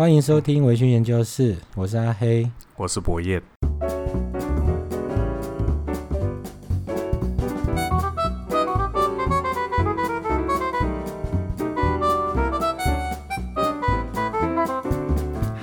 [0.00, 3.38] 欢迎收听维讯研究室，我是阿黑，我是博彦。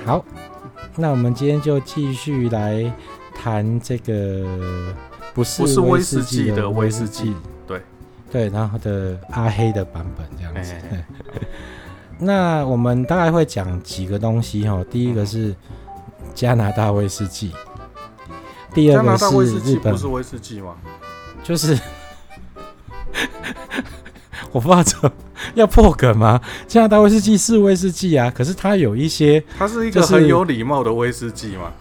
[0.04, 0.24] 好，
[0.94, 2.88] 那我们今天就继续来
[3.34, 4.46] 谈这个
[5.34, 7.34] 不是威士忌的威士忌，
[7.66, 7.82] 对
[8.30, 10.74] 对，然后的阿黑的版本这样子。
[10.88, 10.97] 嘿嘿
[12.20, 15.54] 那我们大概会讲几个东西哈，第一个是
[16.34, 17.52] 加拿大威士忌，
[18.74, 19.26] 第二个是
[19.60, 20.74] 日本，不是威士忌吗？
[21.44, 21.78] 就是
[24.50, 25.12] 我不知道怎么
[25.54, 26.40] 要破梗吗？
[26.66, 31.72] 加拿大威士忌是威士忌啊，可是它有一些，它是一个很有礼貌的威士忌嘛。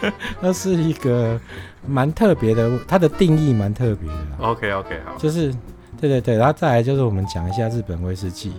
[0.40, 1.38] 那是一个
[1.86, 4.16] 蛮特别的，它的定义蛮特别的。
[4.40, 5.54] OK OK 好，就是。
[6.00, 8.52] 对对对，然后再来就是我们讲一下日本威士忌，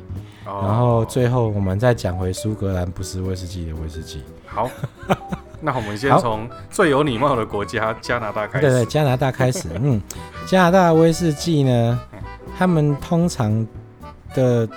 [0.46, 4.22] 哦、然后最后我们再讲回苏格兰不是威士忌的威士忌。
[4.46, 4.70] 好，
[5.62, 8.68] 那我们先从最有礼貌的国家加拿大开始。
[8.68, 9.70] 对对，加拿大开始。
[9.82, 10.02] 嗯，
[10.46, 11.98] 加拿大威士忌呢，
[12.58, 13.66] 他们通常
[14.34, 14.68] 的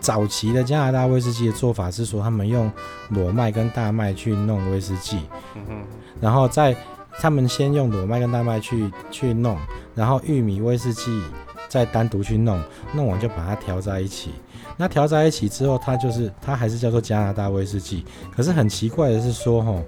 [0.00, 2.72] 早期的加拿大威士忌的做法是说，他们用
[3.10, 5.18] 裸麦跟大麦去弄威士忌，
[5.54, 5.82] 嗯哼，
[6.22, 6.74] 然后再
[7.18, 9.58] 他们先用裸麦跟大麦去去弄，
[9.94, 11.22] 然后玉米威士忌。
[11.70, 12.60] 再单独去弄，
[12.92, 14.32] 弄完就把它调在一起。
[14.76, 18.04] 那调在一起之后，它就是它还是叫做加拿大威士忌。
[18.34, 19.82] 可是很奇怪的是说，吼，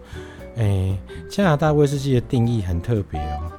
[0.56, 0.96] 诶，
[1.28, 3.50] 加拿大威士忌的定义很特别哦。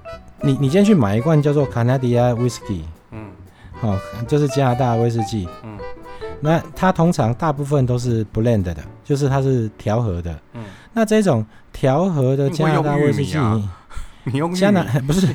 [0.42, 3.26] 你你今天去买一罐叫做 Canadian Whisky，嗯，
[3.74, 5.78] 好，就是加拿大威士忌，嗯，
[6.40, 10.64] 那它通常大部分都是 blend 的，就是它是调和的，嗯，
[10.94, 13.38] 那这种调和的加拿大威士忌，
[14.26, 15.28] 你用 加拿 不是？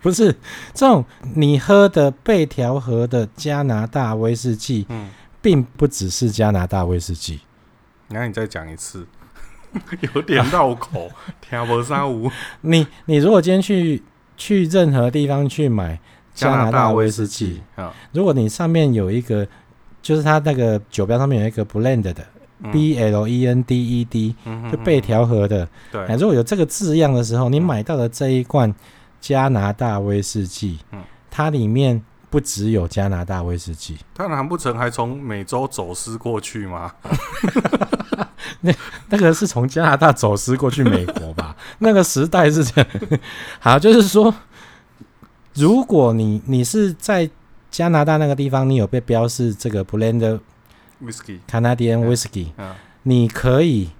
[0.00, 0.32] 不是
[0.72, 1.04] 这种
[1.34, 5.08] 你喝的被调和的加拿大威士忌，嗯，
[5.42, 7.40] 并不只是加拿大威士忌。
[8.08, 9.06] 那你再讲一次，
[10.14, 11.10] 有点绕口，
[11.42, 12.08] 听不上。
[12.60, 14.02] 你你如果今天去
[14.36, 15.98] 去任何地方去买
[16.32, 19.46] 加拿大威士忌，啊，如果你上面有一个，
[20.00, 22.14] 就是它那个酒标上面有一个 blend 的，
[22.62, 24.34] 嗯，B L E N D E D，
[24.70, 25.68] 就被调和的。
[25.90, 28.72] 对，如果有这个字样的时候，你买到的这一罐。
[29.20, 36.92] 加拿大威士忌，嗯，它里面不只有加拿大威士忌，它难不成还从美洲走私过去吗？
[38.60, 38.72] 那
[39.10, 41.54] 那个是从加拿大走私过去美国吧？
[41.80, 42.90] 那个时代是这样。
[43.60, 44.34] 好，就是说，
[45.54, 47.28] 如果你你是在
[47.70, 50.40] 加拿大那个地方，你有被标示这个 blend
[51.02, 53.90] whisky Canadian whisky，嗯，你可以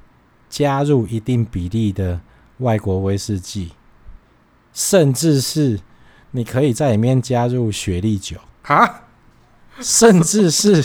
[0.49, 2.21] 加入一定比例的
[2.59, 3.73] 外国威士忌。
[4.73, 5.81] 甚至是
[6.31, 9.03] 你可以在里面加入雪莉酒啊，
[9.81, 10.85] 甚至是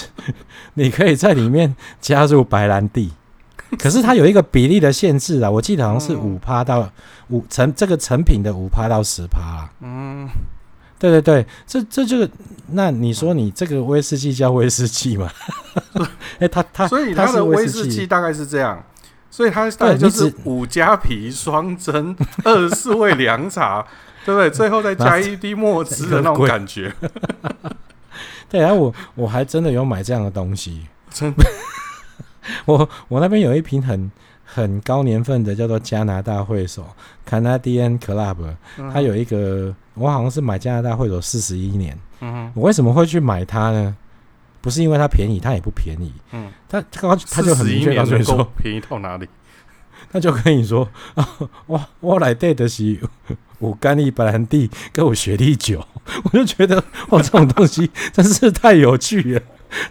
[0.76, 3.12] 你可以在里面加入白兰地，
[3.78, 6.90] 可是它有一个比例的限制啊，我记得好像是五趴到
[7.30, 9.70] 五成这个成品的五趴到十趴啊。
[9.82, 10.30] 嗯，
[10.98, 12.28] 对对对，这这就
[12.68, 15.30] 那你说你这个威士忌叫威士忌吗？
[16.40, 18.82] 哎，它它所以它的威士忌大概是这样。
[19.34, 23.84] 所以它大概就是五加皮双蒸 二十四味凉茶，
[24.24, 24.48] 对不对？
[24.48, 26.94] 最后再加一滴墨汁的那种感觉。
[28.48, 30.86] 对啊，我我还真的有买这样的东西。
[31.10, 31.44] 真的，
[32.66, 34.12] 我我那边有一瓶很
[34.46, 36.86] 很高年份的，叫做加拿大会所
[37.28, 38.38] （Canadian Club），
[38.94, 41.98] 它有一个，我好像是买加拿大会所四十一年。
[42.22, 43.98] 嗯，我为什么会去买它呢？
[44.64, 46.14] 不是因为它便宜，它也不便宜。
[46.32, 49.28] 嗯，他他他就很明确告诉你说便宜到哪里，
[50.10, 51.28] 他就跟你说 啊，
[51.66, 52.98] 我我来带的是
[53.60, 55.86] 我干邑白兰地跟我雪莉酒，
[56.24, 59.42] 我就觉得哇，这种东西真是太有趣了，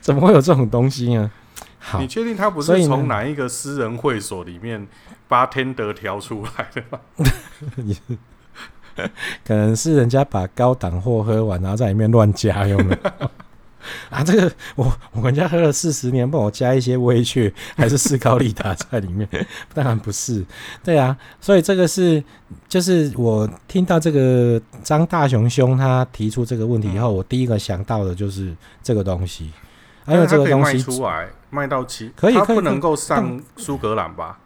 [0.01, 1.31] 怎么会有这种东西呢？
[1.79, 4.89] 好，你确定他不是从哪一个私人会所里面
[5.29, 6.99] 把天德调出来的吗？
[9.45, 13.31] 可能是人家把高档货喝完，然后在里面乱加，有没有？
[14.11, 19.29] 啊，这个我我们家喝了四十年，帮我加一些威雀还是斯高利达在里面？
[19.75, 20.45] 当然不是，
[20.85, 22.23] 对啊，所以这个是
[22.69, 29.51] 就是我听到这个张大雄兄他提出这个问题以后，我第一个想到的就是这个东西，
[30.05, 34.39] 还有这个东西卖出来卖到期，可以，不能够上苏格兰吧？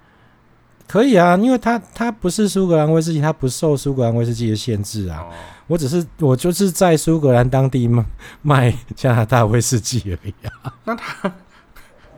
[0.89, 5.21] 可以啊，因为它它不是苏格兰威士忌，它不受苏格兰威士忌的限制啊。
[5.21, 5.33] 哦、
[5.67, 8.05] 我只是我就是在苏格兰当地卖
[8.43, 10.75] 卖加拿大威士忌而已啊。
[10.85, 11.33] 那它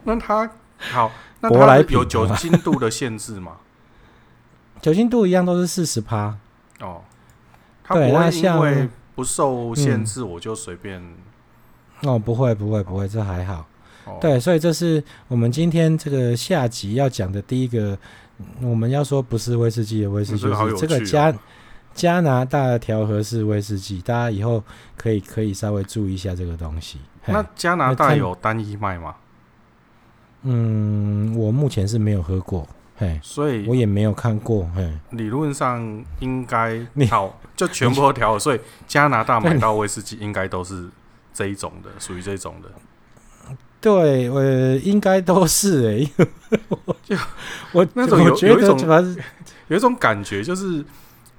[0.05, 1.11] 那它好，
[1.41, 3.53] 那它有酒精度的限制吗？
[4.81, 6.37] 酒精度一样都是四十趴
[6.81, 7.03] 哦。
[7.83, 12.11] 它不会因为不受限制，我就随便、嗯。
[12.11, 13.67] 哦，不会不会不会，这还好。
[14.05, 17.99] 哦、对，所以这是我们今天这个下集要讲的第一个，
[18.61, 21.35] 我们要说不是威士忌的威士忌，就是这个加
[21.95, 24.63] 加拿大的调和式威士忌，大家以后
[24.97, 26.99] 可以可以稍微注意一下这个东西。
[27.27, 29.15] 那加拿大有单一卖吗？
[30.43, 34.89] 嗯，我目前是没有喝过，嘿，所以我也没有看过，嘿。
[35.11, 40.89] 理论上应该调 就全部都调，所以加拿大买到威士忌应该都是
[41.35, 42.71] 这一种的，属于这种的。
[43.81, 46.29] 对，呃应该都是哎、欸，
[47.09, 47.17] 就
[47.73, 48.79] 我那种有有一种
[49.69, 50.85] 有一种感觉，就是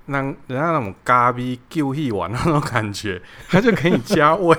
[0.07, 4.57] 让人家那种咖喱救气丸那种感觉，他就可以加 味，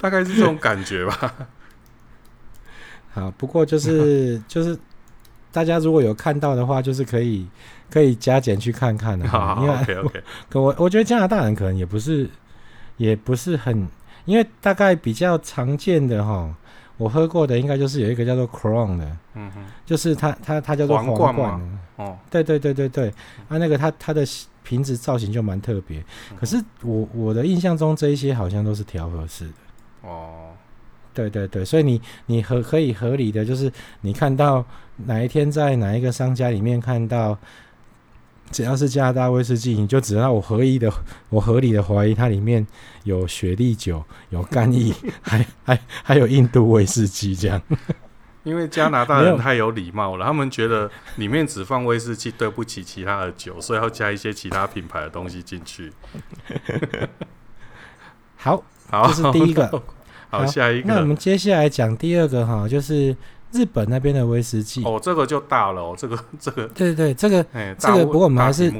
[0.00, 1.34] 大概是这种感觉吧。
[3.14, 4.76] 好，不过就是就是
[5.52, 7.46] 大家如果有看到的话，就是可以
[7.88, 9.24] 可以加减去看看的。
[9.60, 12.28] 因为 OK OK，可我我觉得加拿大人可能也不是
[12.96, 13.88] 也不是很，
[14.24, 16.52] 因为大概比较常见的哈，
[16.98, 23.08] 我喝过的应该就是有一个叫做 Crown 的，嗯哼，就是它它它叫做皇冠，冠哦，对对对对对，
[23.48, 24.22] 啊那个它它的
[24.62, 26.04] 瓶子造型就蛮特别，
[26.38, 29.54] 可是我我的印象中这一些好像都是调和式的。
[30.02, 30.50] 哦。
[31.14, 33.72] 对对对，所以你你合可以合理的就是
[34.02, 34.64] 你看到
[35.06, 37.36] 哪一天在哪一个商家里面看到，
[38.50, 40.92] 只要是加拿大威士忌，你就只要我合意的
[41.28, 42.66] 我合理的怀疑它里面
[43.04, 47.60] 有雪莉酒、有干邑， 还还还有印度威士忌这样。
[48.44, 55.92] 因为加拿大人太有礼貌了，他们觉得里面只放威士忌对不起其他的酒，所以要加一些其他品牌的东西进去。
[58.36, 59.82] 好，好，这是第一个。
[60.30, 60.88] 好，下一个。
[60.88, 63.14] 那我们接下来讲第二个哈，就是
[63.52, 64.84] 日本那边的威士忌。
[64.84, 66.66] 哦，这个就大了哦，这个 这个。
[66.68, 67.44] 对对对，这个
[67.78, 68.72] 这个，不过我们还是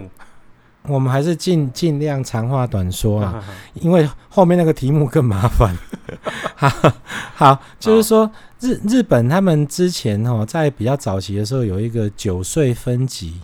[0.82, 3.44] 我们还是尽尽量长话短说啊，
[3.74, 5.76] 因为后面那个题目更麻烦。
[6.56, 6.92] 好，
[7.34, 8.30] 好，就是说
[8.60, 13.40] 日日本他们之前哦，在比较早期的时候有一个酒税分级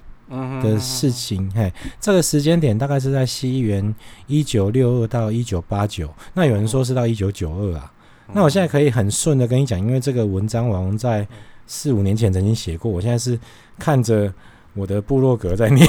[0.63, 3.95] 的事情，嘿，这个时间点大概是在西元
[4.27, 7.91] 一九六二到一九八九，那有人说是到一九九二啊。
[8.33, 11.27] 那我现在可以很顺的跟你讲，因为这个文章我在
[11.67, 13.39] 四五年前曾经写过，我现在是
[13.79, 14.33] 看着
[14.75, 15.87] 我的部落格在念，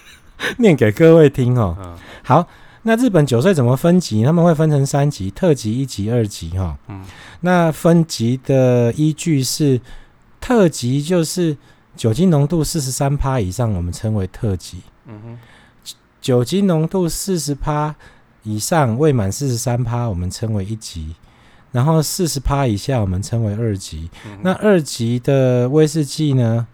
[0.58, 1.96] 念给各位听哦。
[2.22, 2.46] 好，
[2.82, 4.22] 那日本酒税怎么分级？
[4.24, 6.50] 他们会分成三级：特级、一级、二级。
[6.50, 6.78] 哈，
[7.40, 9.80] 那分级的依据是，
[10.40, 11.56] 特级就是
[11.96, 14.82] 酒精浓度四十三趴以上，我们称为特级。
[15.06, 15.38] 嗯哼
[16.20, 17.94] 酒精浓度四十趴
[18.42, 21.14] 以上，未满四十三趴，我们称为一级。
[21.72, 24.10] 然后四十趴以下，我们称为二级。
[24.26, 26.66] 嗯、那二级的威士忌呢，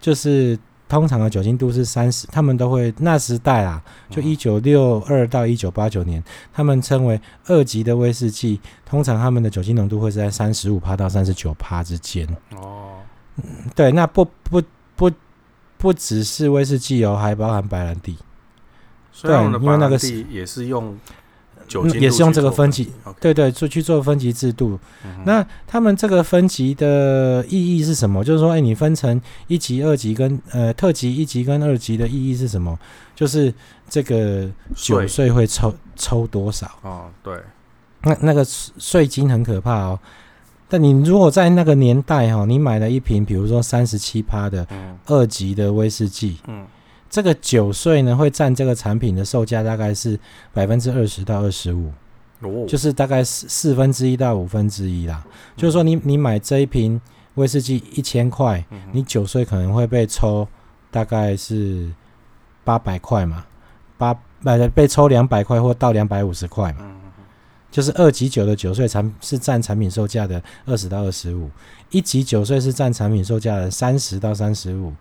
[0.00, 0.58] 就是
[0.88, 6.20] 通常的酒精度是三十，他们都会那时代啊，就一九六二到一九八九年，
[6.52, 12.26] 他们称为二级的威士忌，通常他们的酒精浓度会是在三十五趴到三十九趴之间。
[12.56, 12.94] 哦、
[13.36, 13.44] 嗯，
[13.76, 14.60] 对，那不不
[14.96, 15.10] 不
[15.78, 18.16] 不只是威士忌哦，还包含白兰地。
[19.22, 20.98] 对，因为那个是也是用。
[22.00, 22.90] 也是用这个分级
[23.20, 24.78] 对对，就去做分级制度。
[25.04, 28.24] 嗯、那他们这个分级的意义是什么？
[28.24, 32.76] 就是说，哎，你分成一级、二级跟呃特级一级跟二级的意义是什么？
[33.14, 33.52] 就是
[33.88, 36.70] 这个酒税会抽抽多少？
[36.82, 37.34] 哦，对，
[38.02, 39.98] 那那个税金很可怕哦。
[40.68, 44.66] 但你如果在那个年代哈，你买了一瓶，比如说三十七趴的
[45.06, 46.66] 二级的威士忌，嗯。
[47.10, 50.16] 这个酒税呢，会占这个产品的售价大概是
[50.54, 51.92] 百分之二十到二十五，
[52.68, 55.20] 就是大概四四分之一到五分之一啦。
[55.26, 57.00] 嗯、就是说你，你你买这一瓶
[57.34, 60.46] 威士忌一千块，嗯、你酒税可能会被抽
[60.88, 61.90] 大概是
[62.62, 63.44] 八百块嘛，
[63.98, 66.78] 八买的被抽两百块或到两百五十块嘛。
[66.82, 66.94] 嗯、
[67.72, 71.50] 就是二级酒的酒税产是占产品售价的二十到二十五，
[71.90, 74.92] 一级酒税是占产品售价的三十到三十五。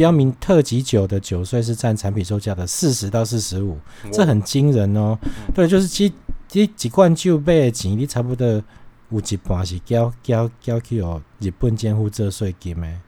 [0.00, 3.76] 标明特级酒的酒税是占产品售价的四十到四十五，
[4.10, 5.14] 这很惊人哦。
[5.54, 6.10] 对，就是几
[6.48, 12.98] 几几罐酒杯的钱，你差不多有一半是交交交去哦日本监护这税金诶。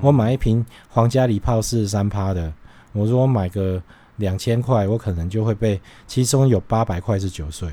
[0.00, 2.52] 我买一瓶皇家礼炮四十三趴的，
[2.92, 3.80] 我如果买个
[4.16, 7.70] 两千块，我可能就会被其中有八百块是酒税。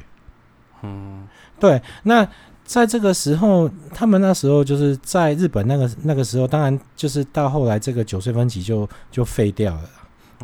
[0.84, 1.28] 嗯，
[1.60, 2.30] 对，那。
[2.70, 9.90] 在这个时候，他们那时候就是在日本那个那个时候，当然就是到后来这个九岁分级就就废掉了，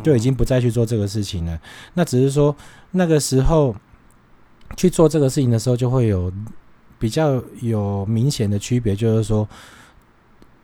[0.02, 1.60] 就已经不再去做这个事情了。
[1.94, 2.56] 那只是说
[2.90, 3.76] 那个时候
[4.76, 6.34] 去做这个事情的时候，就会有
[6.98, 9.48] 比较有明显的区别，就是说，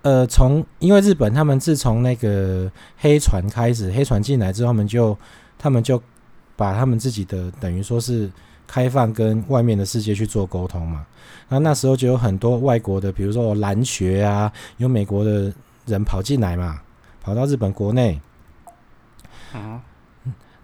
[0.01, 5.17] 呃，从因为日本他们自从那个黑船开始，黑船进来之后，他们就
[5.59, 6.01] 他们就
[6.55, 8.27] 把他们自己的等于说是。
[8.67, 11.05] 开放跟外面的世界去做沟通嘛。
[11.51, 15.53] 那那时候就有很多外国的，比如说蓝学啊，有美国的
[15.85, 16.79] 人跑进来嘛，
[17.21, 18.21] 跑到日本国内。
[19.51, 19.81] 好，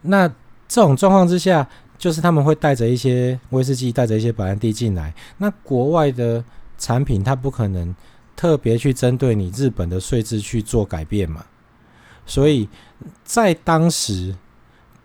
[0.01, 0.29] 那
[0.65, 1.67] 这种状况之下，
[1.97, 5.13] 就是他们会带着一些威士忌，带着一些白兰地进来。
[5.37, 6.41] 那国外的
[6.77, 7.93] 产品，它不可能
[8.33, 11.43] 特别去针对你日本的税制去做改变嘛。
[12.25, 12.69] 所以
[13.25, 14.33] 在当时，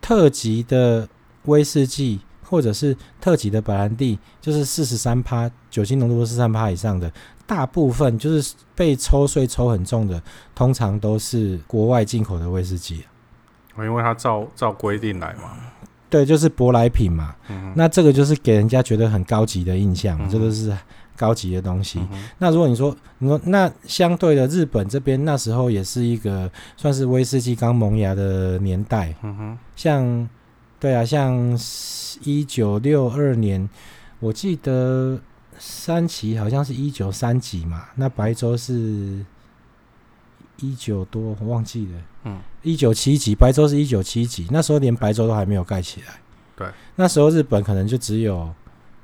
[0.00, 1.08] 特级的
[1.46, 2.20] 威士忌
[2.52, 7.10] 或者是特级的白兰地，就是四十三趴酒精浓度四十三趴以上的，
[7.46, 10.22] 大部分就是被抽税抽很重的，
[10.54, 13.04] 通常都是国外进口的威士忌。
[13.78, 15.56] 因为它照照规定来嘛，
[16.10, 17.34] 对，就是舶来品嘛。
[17.48, 20.76] 嗯、那这个就是给人家觉得很高级的印象，嗯、这个是
[21.16, 21.98] 高级的东西。
[22.12, 29.14] 嗯、那如果你说，你说那相对的日本这边那时候也是一个算是威士忌刚萌芽的年代。
[29.22, 30.28] 嗯哼，像
[30.82, 31.56] 对啊，像
[32.24, 33.70] 一九六二年，
[34.18, 35.16] 我记得
[35.56, 39.24] 山崎好像是一九三几嘛，那白州是
[40.56, 42.02] 一九多，我忘记了。
[42.24, 46.14] 嗯，一九七几，白州是一九七几，那时候连白州都还没有盖起来。
[46.56, 48.52] 对，那时候日本可能就只有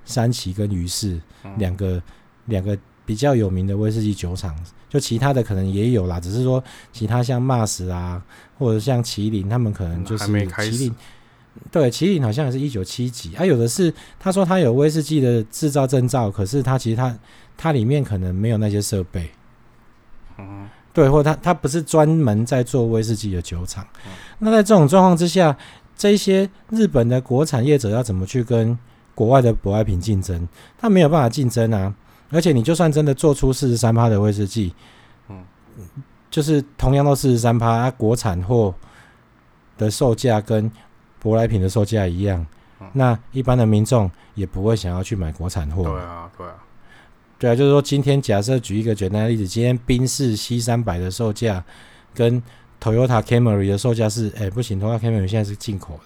[0.05, 1.21] 三崎跟于市
[1.59, 2.03] 两个
[2.47, 4.53] 两、嗯、个比较有名的威士忌酒厂，
[4.89, 6.61] 就其他的可能也有啦，只是说
[6.93, 8.21] 其他像 Mas 啊，
[8.59, 10.93] 或者像麒麟，他们可能就是麒麟。
[11.71, 17.17] 对，麒麟好像也是一九七几，他、啊、有的是他说他有威士忌的制造证照，可是他其实他
[17.57, 19.31] 他里面可能没有那些设备。
[20.39, 20.69] 嗯。
[20.91, 23.87] 对，或他他不是专门在做威士忌的酒厂。
[24.05, 25.57] 嗯、那在这种状况之下，
[25.97, 28.77] 这些日本的国产业者要怎么去跟
[29.15, 30.49] 国外的舶来品竞争？
[30.77, 31.95] 他没有办法竞争啊！
[32.31, 34.75] 而且你就算真的做出四十三趴的威士忌，
[35.29, 35.45] 嗯，
[36.31, 38.75] 就是同样都四十三趴，啊、国产货
[39.77, 40.69] 的售价跟
[41.23, 42.45] 舶来品的售价一样，
[42.81, 45.83] 嗯、那一般的民众也不会想要去买国产货。
[45.85, 46.55] 对啊，对啊。
[47.39, 51.63] 对啊，就是说，今天假设举一个简单的例子，今天宾士 C 三百的售价
[52.13, 52.43] 跟
[52.83, 55.99] Toyota Camry 的售价是，哎，不行，Toyota Camry 现在是进口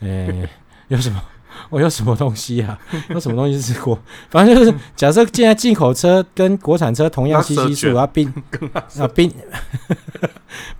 [0.00, 0.48] 的，哎，
[0.88, 1.22] 有什么？
[1.68, 2.78] 我有什么东西啊？
[3.10, 3.98] 有什么东西是国？
[4.30, 8.32] 反正就是假设现在进口车跟国产车同样 CC 数啊，宾
[8.72, 9.32] 啊宾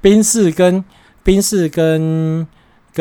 [0.00, 0.82] 宾士跟
[1.22, 2.46] 宾士跟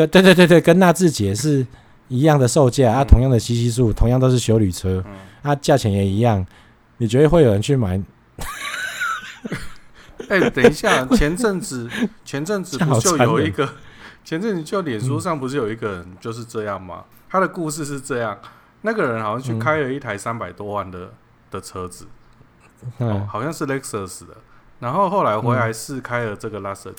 [0.06, 1.66] 跟对对对对，跟纳智捷是
[2.08, 5.04] 一样的售价啊，同样的 CC 数，同样都是修旅车，
[5.42, 6.44] 啊，价钱也一样。
[6.98, 7.98] 你觉得会有人去买？
[10.28, 11.88] 哎、欸，等一下， 前阵子
[12.24, 13.68] 前阵子 不就有一个，
[14.24, 17.04] 前阵子就脸书上不是有一个人就是这样吗？
[17.08, 18.38] 嗯、他的故事是这样，
[18.82, 21.10] 那个人好像去开了一台三百多万的、嗯、
[21.50, 22.06] 的车子，
[22.98, 24.36] 哦，好像是 Lexus 的，
[24.78, 26.92] 然后后来回来试开了这个 Luxgen，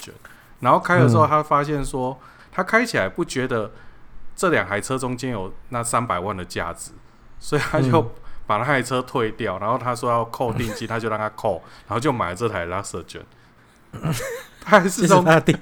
[0.60, 2.20] 然后开了之后，他发现说，
[2.52, 3.72] 他开起来不觉得
[4.36, 6.92] 这两台车中间有那三百万的价值，
[7.40, 8.10] 所以他就、嗯。
[8.48, 13.22] 把那台车退掉，然后他说要扣定金，他就让他扣，然后就买了这台 Luxgen。
[14.60, 15.58] 他还是从他定，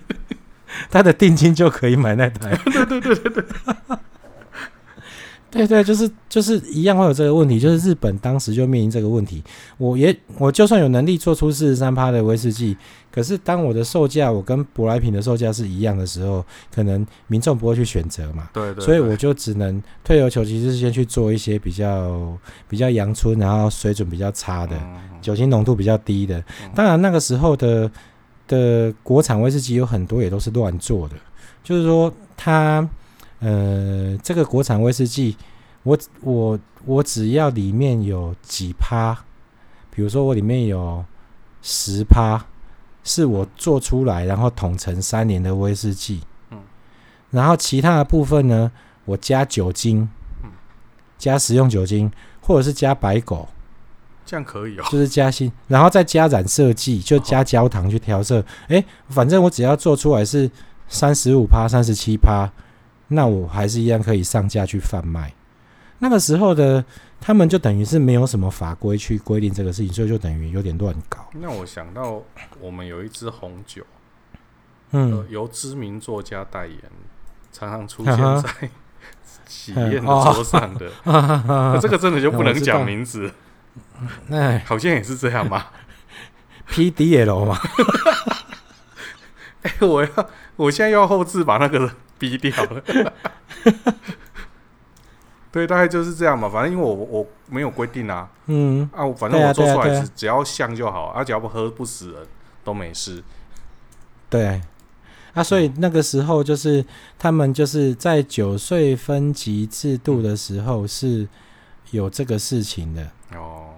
[0.90, 2.58] 他的定金就可以买那台。
[2.66, 3.46] 对对对对对。
[5.52, 9.44] 对对，就是就是一样会有这个问题，就是日本当时就面临这个问题。
[9.78, 12.78] 我也我就算有能力做出四十三趴的威士忌，
[13.12, 18.50] 可是当我的售价我跟舶来品的售价是一样的时候，可能民众不会去选择嘛。
[18.54, 18.86] 对，对对。
[18.86, 22.38] 所以我就只能退而求其次，先去做一些比较
[22.68, 26.44] 比较阳春，然后水准比较差的，嗯、酒精浓度比较低的。
[26.76, 27.90] 当然那个时候的
[28.48, 31.16] 的国产威士忌有很多也都是乱做的，
[31.64, 32.88] 就是说它。
[33.40, 35.38] 呃，这个国产威士忌，
[35.84, 39.18] 我我我只要里面有几趴，
[39.90, 41.06] 比如说我里面有
[41.62, 42.46] 十趴，
[43.02, 46.60] 是我做出来然后桶陈三年的威士忌，嗯，
[47.32, 48.70] 然后其他的部分呢，
[49.06, 50.10] 我加酒精，
[50.44, 50.52] 嗯，
[51.18, 53.48] 加食用酒精，或者是加白狗，
[54.26, 60.52] 这样可以哦，就是加新，然后再加染色剂，就加焦糖去调色，哎，反正我只要做出来是
[60.90, 62.52] 三十五趴、三十七趴。
[63.10, 65.34] 那我还是一样可以上架去贩卖。
[66.02, 66.84] 那个时候的
[67.20, 71.30] 他们就等于是没有什么法规去规定这个事情，所以就等于有点乱搞。
[71.34, 72.24] 那我想到
[72.62, 73.84] 我们有一支红酒，
[74.92, 76.80] 嗯，由知名作家代言，
[77.52, 78.70] 常常出现在
[79.46, 80.90] 喜宴的桌上的。
[81.04, 83.34] 那这个真的就不能讲名字？
[84.28, 85.66] 那，好像也是这样 嘛。
[86.70, 87.60] PDL 嘛。
[89.64, 91.92] 哎，我要，我现在要后置把那个。
[92.20, 92.84] 逼掉了，
[95.52, 96.48] 对，大概就是这样嘛。
[96.48, 102.28] 反正因为我我没有规定啊，嗯啊，反正我做出来是只要像就好，啊，只要不喝不死人
[102.64, 103.24] 都没事。
[104.30, 104.62] 对，啊，
[105.36, 106.86] 啊，所以那个时候就是
[107.18, 111.28] 他们就是在酒税分级制度的时候是
[111.92, 113.70] 有这个事情的哦。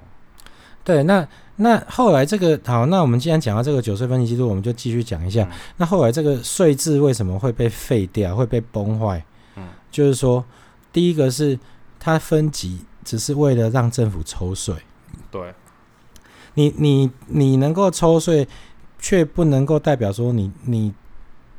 [0.84, 1.26] 对，那
[1.62, 5.44] 那后来这个好，那我们既然讲到这个酒税分级制度，我们就继续讲一下。
[5.44, 9.24] 嗯、那后来这个税制为什么会被废掉，会被崩坏？
[9.56, 10.44] 嗯，就是说，
[10.92, 11.58] 第一个是
[12.00, 14.76] 它分级只是为了让政府抽税。
[15.30, 15.54] 对，
[16.56, 18.48] 你你你能够抽税，
[18.98, 20.94] 却不能够代表说你你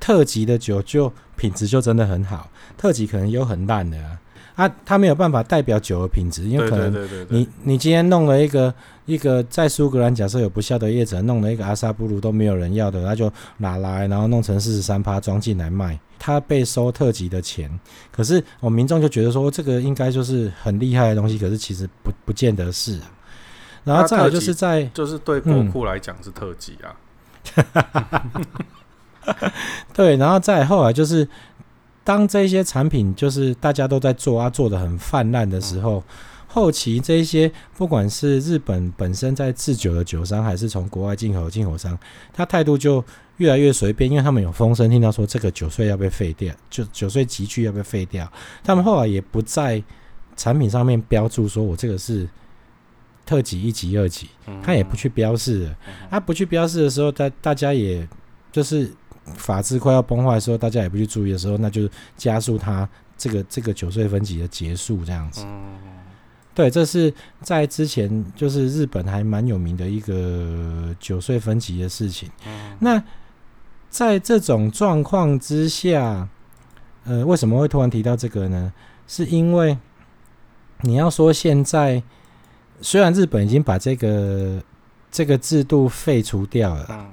[0.01, 4.19] 特级的酒就品质就真的很好，特级可能有很烂的啊。
[4.55, 8.73] 啊，他没有办法代表酒的品质，因为可能你你今天弄了一个
[9.07, 17.71] 一个在苏格兰，假设有不孝的业者弄了一个阿萨布鲁都没有人要的，他就拿来，然后弄成四十三趴装进来卖，他被收特级的钱。
[18.11, 23.01] 可是我民众就觉得说这个应该就是很厉害的东西，可是其实不不见得是。
[23.85, 26.95] 然后再来就是在就是对国库来讲是特级啊，
[29.95, 31.27] 对，然后再后来就是。
[32.05, 36.03] 当这些产品就是大家都在做啊，做的很泛滥的时候，
[36.49, 41.97] 后期这一些不管是日本本身在制酒的酒商，还是从国外进口的进口商，
[42.33, 43.05] 他态度就
[43.37, 48.31] 越来越随便，因为他们有风声听到说这个酒税要被废掉，就酒税集聚要被废掉，
[48.65, 49.83] 他们后来也不在
[50.37, 52.29] 产品上面标注说我这个是
[53.25, 54.29] 特级一级二级，
[54.61, 55.77] 他也不去标示了，
[56.11, 58.09] 他不去标示的时候，大大家也
[58.51, 58.93] 就是。
[59.37, 65.47] 法治快要崩坏的时候，大家也不去注意的时候，那就加速它这个这个九岁分级的结束，这样子。
[66.55, 72.29] 对，这是在之前就是日本还蛮有名的一个九岁分级的事情。
[72.81, 73.03] 那
[73.89, 76.29] 在这种状况之下，
[77.05, 78.73] 呃，为什么会突然提到这个呢？
[79.07, 79.79] 是因为
[80.81, 82.03] 你要说现在
[82.81, 84.63] 虽然日本已经把这个
[85.11, 87.07] 这个制度废除掉了，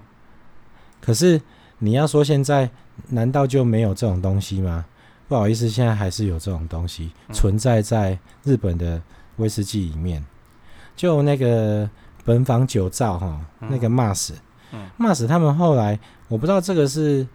[1.00, 1.40] 可是。
[1.80, 2.70] 你要说现在
[3.08, 4.86] 难道就没有这种东西吗？
[5.28, 9.02] 不好意思，现在还是有这种东西存在在日本的
[9.38, 10.24] 威士忌里面。
[10.96, 11.90] 就那个
[12.26, 17.26] 本坊酒造哈，那个 MAS，MAS 他们后来我不知道这个是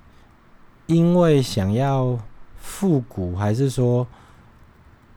[0.86, 2.18] 因为想要
[2.58, 4.06] 复古，还是说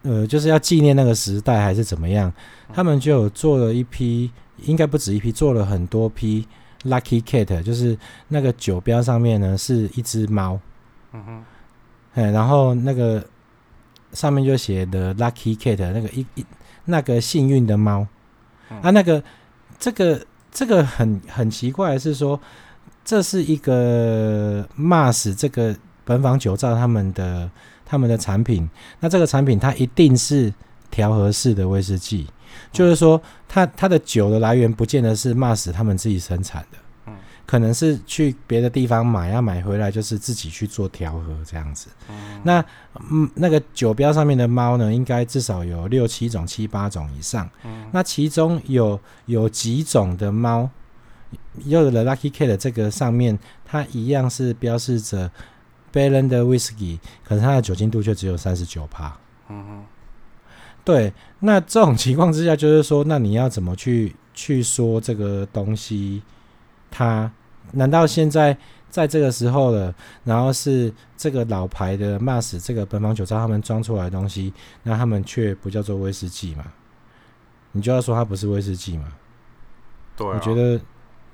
[0.04, 2.32] 呃就是要纪念那个时代，还是怎么样？
[2.74, 6.48] 他们就有做了一批，应该不止一批，做了很多批。
[6.84, 10.60] Lucky Cat 就是那个酒标上面呢是一只猫，
[11.12, 11.44] 嗯哼，
[12.14, 13.26] 哎，然后那个
[14.14, 16.46] 上面就写的 Lucky Cat 那个一一
[16.86, 18.08] 那个幸运的猫，
[18.70, 19.22] 嗯、啊，那个
[19.80, 22.40] 这个这个很很奇怪的是说，
[23.04, 27.50] 这是一个 MAS 这个本坊酒造他们的
[27.86, 30.54] 他们的产品，那这个产品它一定是
[30.90, 32.28] 调和式的威士忌。
[32.72, 37.16] 就是说，它它的酒的来源不见得是 MAS 他们自己生产的，嗯，
[37.46, 41.88] 可能是去别的地方买，要买回来就是自己去做调和这样子。
[42.10, 42.64] 嗯，那
[43.12, 47.50] 嗯，那个酒标上面的猫呢，应该至少有六七种、七八种以上。
[47.64, 50.70] 嗯，那其中有有几种的猫，
[51.66, 55.32] 又有了 Lucky Cat 的这个上面，它一样是标示着
[55.92, 59.18] b a l a n d Whisky，可是它的酒精度却只有三十九帕。
[59.50, 59.86] 嗯哼。
[60.88, 66.24] 对，那这种情况之下，就是说，那你要怎么去去说这个东西？
[66.90, 67.30] 它
[67.74, 68.58] 难道现在
[68.90, 76.64] 在这个时候了，然后是这个老牌的 MAS 这个本坊酒造他们装出来的东西，那他们却不叫做威士忌嘛？
[77.74, 79.08] 你就要说它不是威士忌嘛？
[80.16, 80.80] 对、啊，我觉得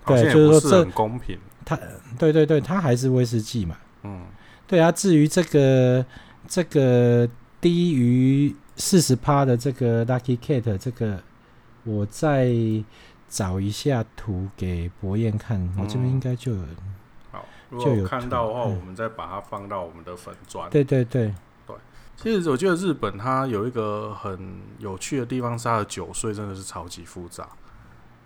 [0.07, 1.37] 对，就是说这很公平。
[1.63, 1.77] 它
[2.17, 3.77] 对对对，它还是威士忌嘛？
[4.01, 4.25] 嗯，
[4.65, 4.91] 对啊。
[4.91, 6.03] 至于这个
[6.47, 7.29] 这个
[7.61, 8.55] 低于。
[8.75, 11.21] 四十趴的这个 Lucky Cat，这个
[11.83, 12.51] 我再
[13.29, 16.65] 找一下图给博彦看，嗯、我这边应该就有。
[17.31, 20.69] 好，如果有看到的话，嗯、我们再把它放到我们的粉砖。
[20.69, 21.33] 对对对
[21.67, 21.75] 对，
[22.17, 27.47] 其实我觉得日本它有一个很有趣的地方，是它的酒税真的是超级复杂。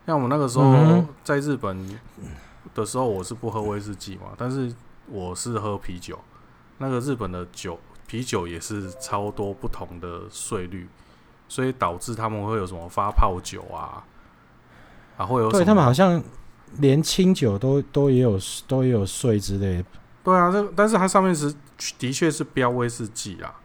[0.06, 2.00] 像我们那个时候在日本
[2.74, 4.74] 的时候，我是不喝威士忌嘛，但是
[5.08, 6.18] 我是喝啤酒。
[6.78, 7.78] 那个日本的酒。
[8.08, 10.88] 啤酒也是超多不同的税率，
[11.48, 14.04] 所以导致他们会有什么发泡酒啊，
[15.18, 15.52] 啊会有？
[15.52, 16.24] 对他们好像
[16.78, 19.86] 连清酒都都也有都也有税之类的。
[20.24, 21.54] 对啊，这但是它上面是
[22.00, 23.56] 的确是标威士忌啊，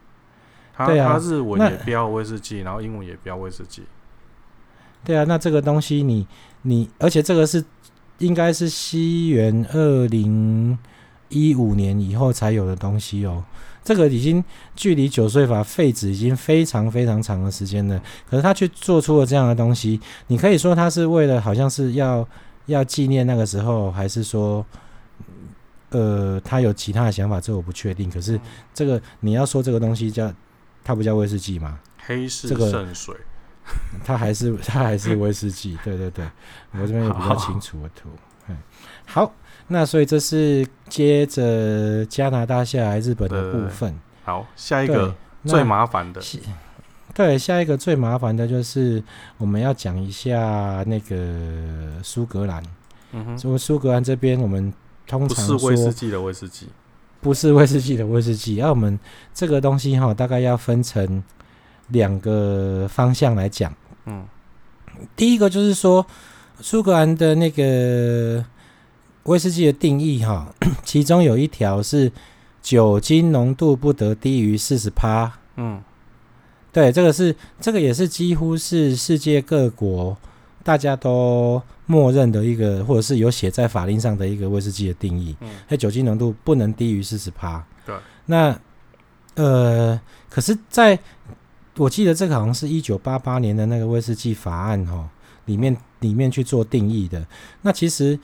[0.75, 3.85] 它对啊，它日文也标威士忌，然后英文也标威士忌。
[5.05, 6.27] 对啊，那这个东西你
[6.63, 7.65] 你，而且这个是
[8.19, 10.79] 应该是西元二零
[11.29, 13.45] 一五年以后才有的东西哦。
[13.85, 14.45] 这个已经
[14.77, 20.01] 距离九岁法废止已经非常非常长的时间了，可是他却做出了这样的东西。
[20.29, 22.27] 你可以说他是为了好像是要
[22.67, 24.65] 要纪念那个时候，还是说
[25.91, 28.11] 呃，他有其他的想法，这我不确定。
[28.11, 28.41] 可是
[28.73, 30.33] 这个你要说这个东西叫
[30.85, 31.79] 它不叫威士忌吗？
[32.07, 33.15] 黑市圣水，
[34.05, 35.79] 它还是它还是威士忌。
[35.85, 36.25] 对对对，
[36.73, 38.09] 我这边有比较清楚的图。
[38.49, 38.57] 嗯，
[39.07, 39.33] 好，
[39.73, 43.99] 那所以这是接着加拿大下来日本的部分。
[44.23, 45.15] 好，下一个
[45.47, 46.21] 最麻烦的。
[47.15, 49.03] 对，下一个最麻烦的就是
[49.39, 52.63] 我们要讲一下那个苏格兰。
[53.13, 54.73] 嗯哼，说苏格兰这边我们
[55.07, 56.69] 通常是威士忌的威士忌，
[57.21, 58.63] 不是威士忌的威士忌。
[58.63, 58.99] 而我们
[59.35, 61.23] 这个东西哈，大概要分成
[61.89, 63.75] 两个方向来讲。
[64.07, 64.27] 嗯，
[65.17, 66.07] 第一个就是说
[66.61, 68.43] 苏格兰的那个
[69.25, 70.55] 威士忌的定义哈，
[70.85, 72.11] 其中有一条是
[72.61, 75.33] 酒精浓度不得低于四十趴。
[75.57, 75.83] 嗯。
[76.73, 80.17] 对，这个是这个也是几乎是世界各国
[80.65, 85.37] 大家都默认的一个，或者是有写在法令上的一个威士忌的定义。
[85.41, 87.63] 嗯，那酒精浓度不能低于四十趴。
[87.85, 88.59] 对，那
[89.35, 90.99] 呃，可是在
[91.77, 95.07] 我记得这个好像是一九八八年的那个威士忌法案哈，
[95.45, 97.23] 里面里面去做定义的。
[97.61, 98.19] 那其实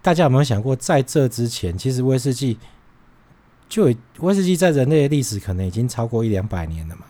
[0.00, 2.58] 大家有没有想过，在这之前，其实威士忌
[3.68, 7.02] 就威士忌在人类的历史可能已经超过一两百年了嘛？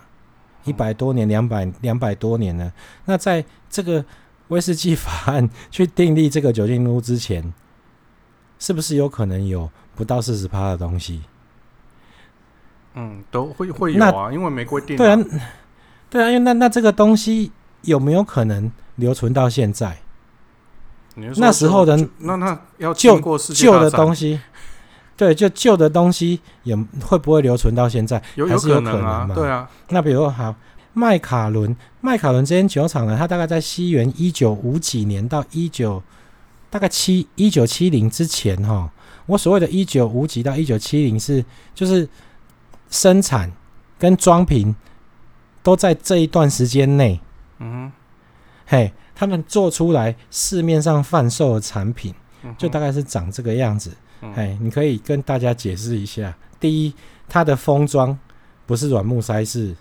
[0.65, 2.73] 一百多年，两百两百多年了。
[3.05, 4.05] 那在这个
[4.49, 7.53] 威士忌法案去订立这个酒精浓度之前，
[8.59, 11.23] 是不是有可能有不到四十趴的东西？
[12.95, 14.97] 嗯，都会会有啊，因为没规定。
[14.97, 15.19] 对啊，
[16.11, 19.99] 对啊，因为那那这个东西有没有可能留存到现在？
[21.37, 23.21] 那时候的那那要旧
[23.55, 24.41] 旧的东西。
[25.17, 28.23] 对，就旧的东西也会不会留存到现在？
[28.37, 29.69] 有有可能啊，对啊。
[29.89, 30.55] 那比如说好，
[30.93, 36.01] 麦卡伦，麦卡伦这间酒厂呢，它大概在西元一九五几年到一九
[36.71, 38.89] 大概七一九七零之前哈。
[39.27, 42.09] 我所谓的一九五几到一九七零是就是
[42.89, 43.51] 生产
[43.99, 44.73] 跟装瓶
[45.65, 47.21] 都在这一段时间内。
[47.59, 47.91] 嗯，
[48.67, 52.15] 嘿，他们做出来市面上贩售的产品，
[52.57, 53.91] 就大概是长这个样子。
[54.21, 56.33] 哎、嗯，你可以跟大家解释一下。
[56.61, 56.95] 第一，
[57.29, 58.17] 它的封装
[58.65, 59.75] 不是软木塞式，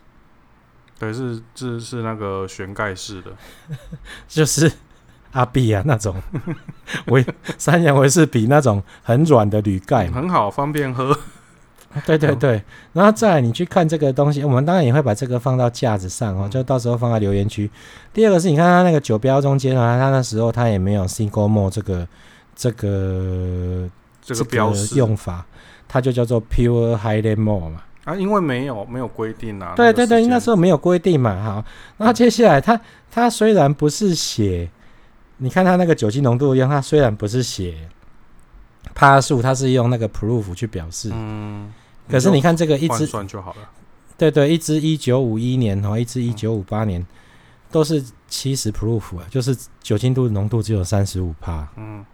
[0.98, 3.32] 对，是是是那个旋盖式的，
[4.28, 4.72] 就是
[5.34, 6.20] 阿碧啊那种
[7.06, 7.24] 为
[7.60, 11.16] 三洋威士比那种很软的铝盖，很好，方便喝。
[12.06, 17.70] 对对对，然后再来你去看这个东西，我们当然也会把这个放到架子上哦，就到时候放在留言区。
[18.14, 22.08] 第二个是你看它那个酒标中间啊，它那时候它也没有 single more 这个
[22.56, 23.90] 这个。
[24.20, 25.46] 这个标识用法，
[25.88, 27.84] 它就叫做 Pure Highland Malt 嘛。
[28.04, 29.72] 啊，因为没有没有规定啊。
[29.74, 31.42] 对对对，那时候没有规定嘛。
[31.42, 32.78] 好，那接下来它
[33.10, 34.70] 它虽然不是写，
[35.38, 37.74] 你看它那个酒精浓度一样，它虽然不是写
[38.94, 41.10] 趴数，它是用那个 proof 去表示。
[41.14, 41.72] 嗯。
[42.10, 43.70] 可是你看这个一支算就好了。
[44.18, 47.06] 对对，一支一九五一年哦，一支一九五八年，
[47.72, 51.68] 都是七十 proof 啊，就是酒精度浓度只有三十五帕。
[51.76, 52.06] 嗯。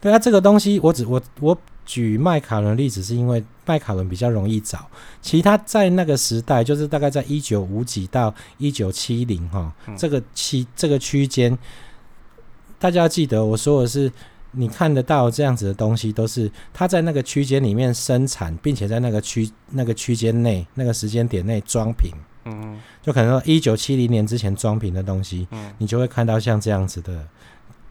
[0.00, 4.88] 对啊，这个东西我只我我举麦卡伦的例子，是因为麦卡伦比较容易找。
[5.20, 11.56] 其他在那个时代，就是大概在一九五几到一九七零哈，这个期这个区间，
[12.78, 14.10] 大家要记得我说的是，
[14.52, 22.12] 你看得到这样子的东西，都是它在那个区间里面生产，并且在那个区那个区间内那个时间点内装瓶。
[22.44, 27.26] 嗯，就可能说一九七零年之前装瓶的东西，嗯你就会看到像这样子的。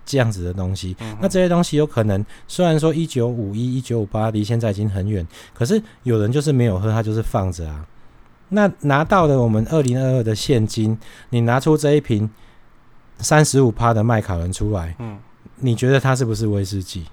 [0.06, 7.86] 这样子的东西，那这些东西有可能，虽然说一九五一、一九五八离现在已经很远，可是有人就是没有喝，他就是放着啊。
[8.48, 10.98] 那拿到了我们二零二二的现金，
[11.30, 12.28] 你拿出这一瓶
[13.20, 15.20] 三十五趴的麦卡伦出来，嗯，
[15.62, 17.06] 你觉得它是不是威士忌？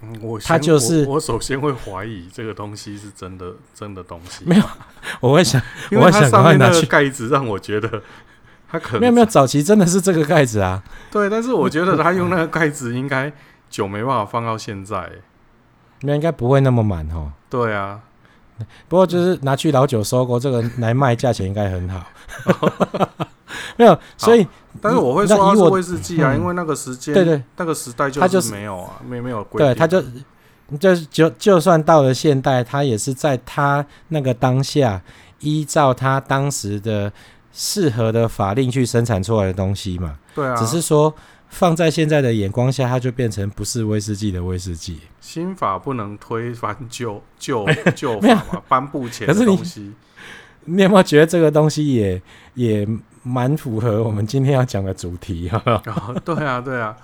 [0.00, 4.44] 嗯，我它就是我，我首先会怀疑这个东西是真的，真的东西。
[4.44, 4.64] 没有，
[5.20, 5.60] 我会想，
[5.90, 8.02] 因为它上面那个盖子让我觉得。
[8.70, 10.84] 它可能没有没有，早期真的是这个盖子啊。
[11.10, 13.32] 对，但是我觉得他用那个盖子，应该
[13.70, 15.10] 酒没办法放到现在。
[16.02, 17.32] 那应该不会那么满哦。
[17.48, 18.02] 对啊，
[18.86, 22.06] 不过就是拿去老酒收购这个来卖，价钱应该很好。
[23.78, 24.46] 没有，所以
[24.80, 29.66] 但是我会说它是威士忌啊，因为那个时间，对对，那个时代就是没有啊，没没有规定。
[29.66, 30.02] 对，他就
[30.78, 35.02] 就就就算到了现代，他也是在他那个当下，
[35.40, 37.12] 依照他当时的。
[37.50, 40.16] 适合的法令去生产出来的东西嘛？
[40.32, 41.12] 对啊，只是说
[41.48, 45.00] 放在现在的眼光下，它就变成不是威士忌的威士忌。
[45.20, 48.62] 新法不能推翻旧旧旧法嘛？
[48.68, 49.92] 颁布前的东西，
[50.66, 52.22] 你，你有没有觉得这个东西也
[52.54, 52.86] 也
[53.28, 55.48] 蛮符合我们今天要讲的主题？
[55.52, 56.96] 哈、哦，对啊，对啊。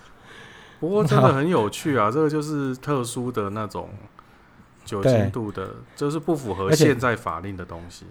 [0.80, 3.88] 不过真的很有趣啊，这个就是特殊的那种
[4.84, 8.04] 酒精度的，就是不符合现在法令的东西。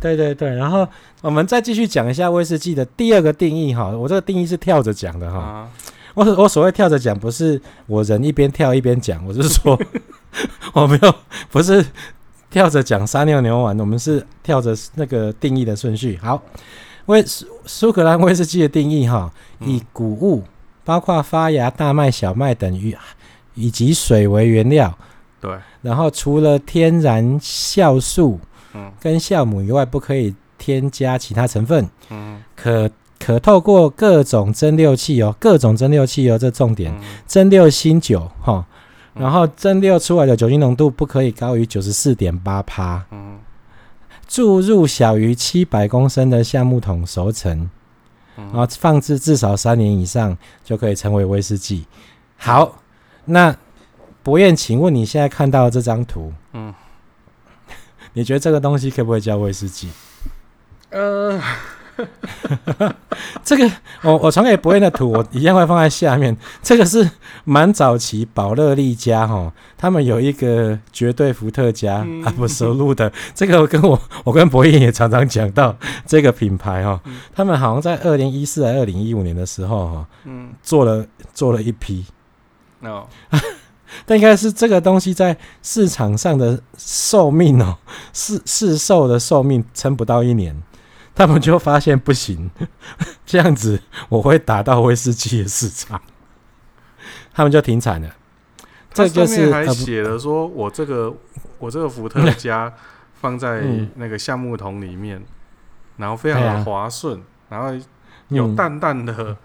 [0.00, 0.86] 对对对，然后
[1.20, 5.38] 我们再继续讲一下威士忌的第二个定义哈，我这个定义是跳着讲的哈。
[5.38, 5.68] 啊、
[6.14, 9.78] 我我所谓跳着讲，不是我人一边跳一边讲，我是说
[10.74, 11.14] 我没有
[11.50, 11.84] 不是
[12.50, 16.18] 跳着讲撒尿牛丸，我们是跳着那个定义的顺序。
[16.22, 16.42] 好，
[17.10, 20.42] 威苏苏格兰威士忌的定义哈，以谷物
[20.84, 22.96] 包括发芽大麦、小麦等于
[23.54, 24.96] 以及水为原料，
[25.40, 25.50] 对，
[25.82, 28.40] 然后除了天然酵素。
[28.72, 31.90] 嗯，跟酵母以外，不可以添加其他成分。
[32.08, 36.96] 嗯，可可透过各种蒸馏器哦，各种蒸馏器哦，这重点，
[37.26, 38.64] 蒸馏新酒哈，
[39.12, 43.04] 然后蒸馏出来的酒精浓度不可以高于九十四点八帕。
[43.10, 43.40] 嗯，
[44.30, 47.68] 注入小于七百公升的橡木桶熟成，
[48.36, 51.84] 然后放置至少三年以上，就可以成为威士忌。
[52.36, 52.80] 好，
[53.24, 53.56] 那
[54.22, 56.32] 博彦，请问你现在看到这张图？
[56.52, 56.72] 嗯。
[58.14, 59.90] 你觉得这个东西可不可以叫威士忌？
[60.90, 61.40] 呃，
[63.44, 63.70] 这个
[64.02, 66.36] 我我传给博彦的图，我一样会放在下面。
[66.62, 67.10] 这个是
[67.44, 77.00] 蛮早期宝乐利家哈，他们有一个绝对伏特加 Absolut 的，这个跟我我跟博彦也常常讲到这个品牌哈，
[77.34, 82.04] 他们好像在二零一四还二零一五年的时候哈，嗯，做了做了一批
[82.80, 83.06] 哦。
[84.06, 87.76] 但应该是这个东西在市场上的寿命哦，
[88.12, 90.56] 市市售的寿命撑不到一年，
[91.14, 92.50] 他们就发现不行，
[93.26, 96.00] 这样子我会打到威士忌的市场，
[97.32, 98.08] 他们就停产了。
[98.92, 101.14] 这就是还写了说，我这个
[101.58, 102.72] 我这个伏特加
[103.20, 103.62] 放在
[103.96, 105.22] 那个橡木桶里面，
[105.96, 107.68] 然后非常的滑顺，然后
[108.28, 109.36] 有淡淡的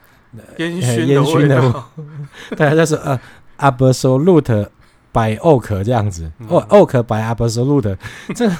[0.58, 1.92] 烟熏的味道，
[2.58, 3.20] 对，就是呃。
[3.58, 4.68] Absolut
[5.16, 7.96] by Oak 这样子，哦，Oak by Absolut，
[8.36, 8.52] 这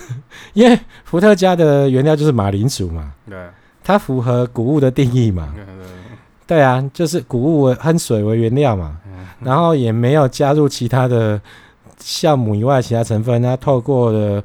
[0.54, 3.38] 因为伏特加的原料就是马铃薯嘛，对，
[3.84, 5.54] 它符合谷物的定义嘛，
[6.48, 8.98] 对啊，就是谷物和水为原料嘛，
[9.42, 11.42] 然后也没有加入其他的
[12.00, 14.42] 酵母以外其他成分，它透过了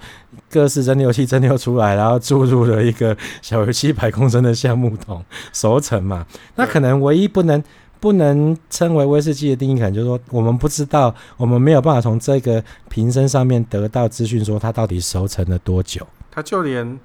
[0.51, 7.63] 各式蒸馏器蒸馏出来，然后注入了一个小于七百公升的橡木桶熟成嘛，那可能唯一不能。
[8.01, 16.07] 不能称为威士忌的定义，可能就是说，我们不知道，我们没有办法从这个瓶身上面得到资讯，说它到底熟成了多久。
[16.31, 16.99] 它就连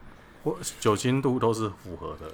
[0.80, 2.32] 酒精度都是符合的。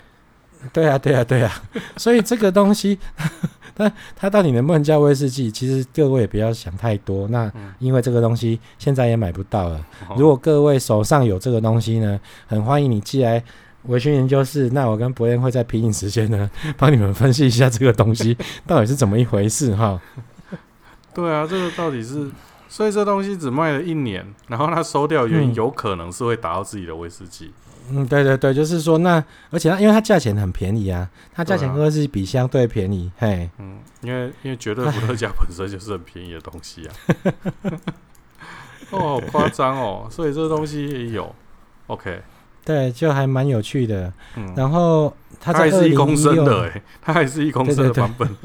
[0.72, 1.52] 对啊，对啊，对啊。
[1.98, 3.00] 所以这个东西，
[3.74, 5.50] 它它到底能不能叫威士忌？
[5.50, 7.28] 其实各位也不要想太多。
[7.30, 9.84] 那因为这个东西现在也买不到了。
[10.16, 13.44] 如果各位手上有这个东西呢，很欢迎你寄来。
[13.84, 20.00] 微醺研究室，那我跟博彦会在品饮时间呢， 帮你们分析一下这个东西 到底是怎么一回事哈。
[21.14, 22.30] 对啊，这个到底是，
[22.70, 27.52] 所以这东西只卖了一年，然后他收掉原因有可能是会打到自己的威士忌。
[27.90, 36.94] 嗯，对对对，就是说那，而且它因为它价钱很便宜啊，它价钱跟威士忌比相对便宜，嘿，嗯，因为因为绝对伏特加本身就是很便宜的东西啊。
[38.92, 41.36] 哦，好夸张哦，所以这个东西也有
[41.88, 42.22] ，OK。
[42.64, 44.12] 对，就还蛮有趣的。
[44.36, 48.30] 嗯、然后它在是一公升的，哎，它还是一公升的版本。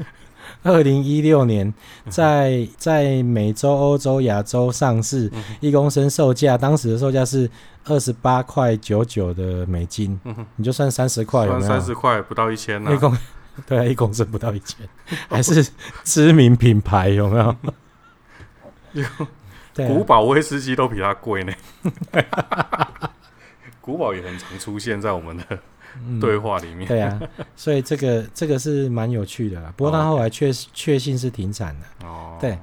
[0.63, 1.71] 二零一六年
[2.09, 7.49] 在在美洲、欧洲、亚洲上市，嗯、一公升售价当时的售价是
[7.85, 11.67] 二十八块九九的美金，嗯、你就算三十块有没有？
[11.67, 12.93] 三十块不到一千呢、啊。
[12.93, 13.15] 一公
[13.65, 14.77] 对、啊，一公升不到一千，
[15.29, 15.65] 还是
[16.03, 17.55] 知名品牌有没有？
[19.87, 21.53] 古堡威士忌都比它贵呢。
[23.87, 25.43] 古堡也很常出现在我们的
[26.19, 26.89] 对话里面、嗯。
[26.89, 27.19] 对啊，
[27.55, 29.73] 所以这个这个是蛮有趣的啦。
[29.77, 32.05] 不过他后来确确信是停产的。
[32.05, 32.59] 哦，对，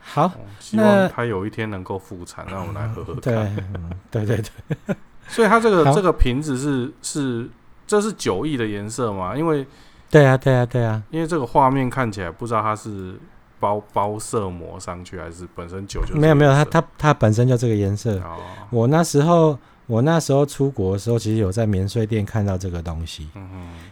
[0.00, 3.22] 好，希望他有一天能够复产，让我们来喝喝看。
[3.22, 3.34] 对，
[3.74, 4.96] 嗯、对对对。
[5.28, 7.48] 所以它这个这个瓶子是是
[7.86, 9.36] 这是酒意的颜色吗？
[9.36, 9.64] 因为
[10.10, 13.14] 对啊对啊对啊，因为这个画面看起来不知道它是
[13.60, 18.18] 包包色膜上去还是本身酒就没有没有，它它它本身就这个颜色。
[18.18, 18.36] 哦，
[18.70, 19.56] 我那时候。
[19.86, 23.28] 我那时候出国的时候，其实有在免税店看到这个东西，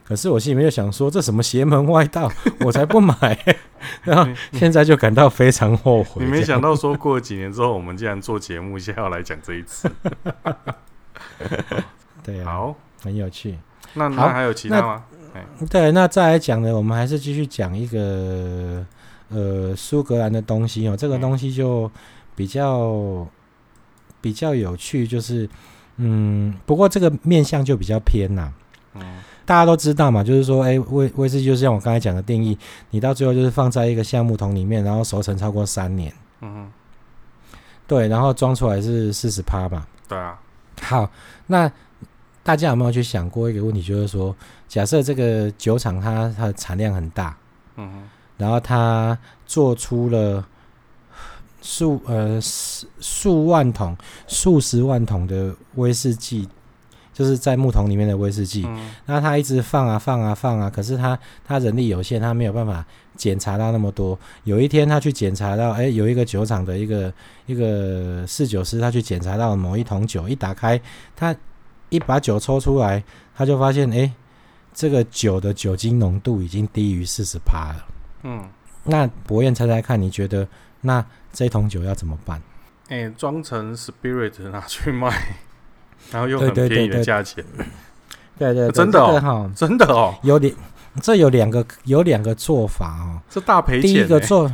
[0.05, 2.29] 可是我心里面就想说，这什么邪门歪道，
[2.67, 3.39] 我才不买。
[4.03, 6.25] 然后现在就感到非常后悔。
[6.25, 9.89] 你没想到说过几年之后，我们竟然做节目，现在要来讲这一次。
[12.25, 13.57] 对啊，好，很有趣。
[13.93, 15.05] 那那还有其他吗？
[15.71, 18.85] 对，那再来讲呢，我们还是继续讲一个
[19.29, 21.89] 呃苏格兰的东西哦，这个东西就
[22.35, 23.25] 比较
[24.21, 25.49] 比较有趣，就是。
[25.97, 28.53] 嗯，不过这个面向就比较偏呐。
[28.95, 29.03] 嗯，
[29.45, 32.57] 大家都知道嘛，就是说，哎，威威士忌就是像我刚才讲的定义，
[32.91, 36.13] 你到最后就是放在一个橡木桶里面，然后熟成超过三年。
[36.41, 36.71] 嗯，
[37.87, 39.87] 对，然后装出来是四十趴吧。
[40.09, 40.39] 对啊。
[40.81, 41.11] 好，
[41.47, 41.71] 那
[42.43, 44.35] 大家有没有去想过一个问题，就是说，
[44.69, 47.37] 假设这个酒厂它它的产量很大，
[47.77, 48.03] 嗯哼，
[48.37, 50.45] 然后它做出了
[51.65, 52.39] 数呃
[53.01, 53.97] 数万桶、
[54.29, 56.47] 数十万桶的威士忌。
[57.17, 62.85] 就是在木桶里面的威士忌，嗯、那他一直放啊放啊放啊，可是他他人力有限，他没有办法
[63.17, 64.19] 检查到那么多。
[64.43, 67.15] 有一天他去检查到，哎、欸，有一个酒厂的一个
[67.47, 70.81] 一个侍酒师，他去检查到某一桶酒，一打开，
[71.15, 71.33] 他
[71.89, 73.01] 一把酒抽出来，
[73.37, 74.13] 他就发现，哎、欸，
[74.75, 77.87] 这个酒的酒精浓度已经低于四十趴了。
[78.25, 78.45] 嗯，
[78.83, 80.45] 那博彦猜猜看，你觉得
[80.81, 82.41] 那这桶酒要怎么办？
[82.89, 85.13] 哎、欸，装成 spirit 拿去卖。
[86.13, 87.43] 然后又很便宜的价钱，
[88.39, 90.55] 对对，真的哦，真的哦，有点，
[91.01, 93.83] 这有两个有两个做法哦，这大赔钱。
[93.83, 94.53] 第一个做，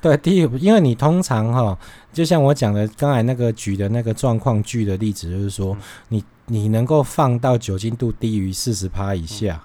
[0.00, 1.76] 对，第一个，因为你通常哈，
[2.12, 5.76] 就像我讲的刚才那个举的那个状况剧的例子，就是说，
[6.10, 9.60] 你你能够放到酒精度低于四十趴以下，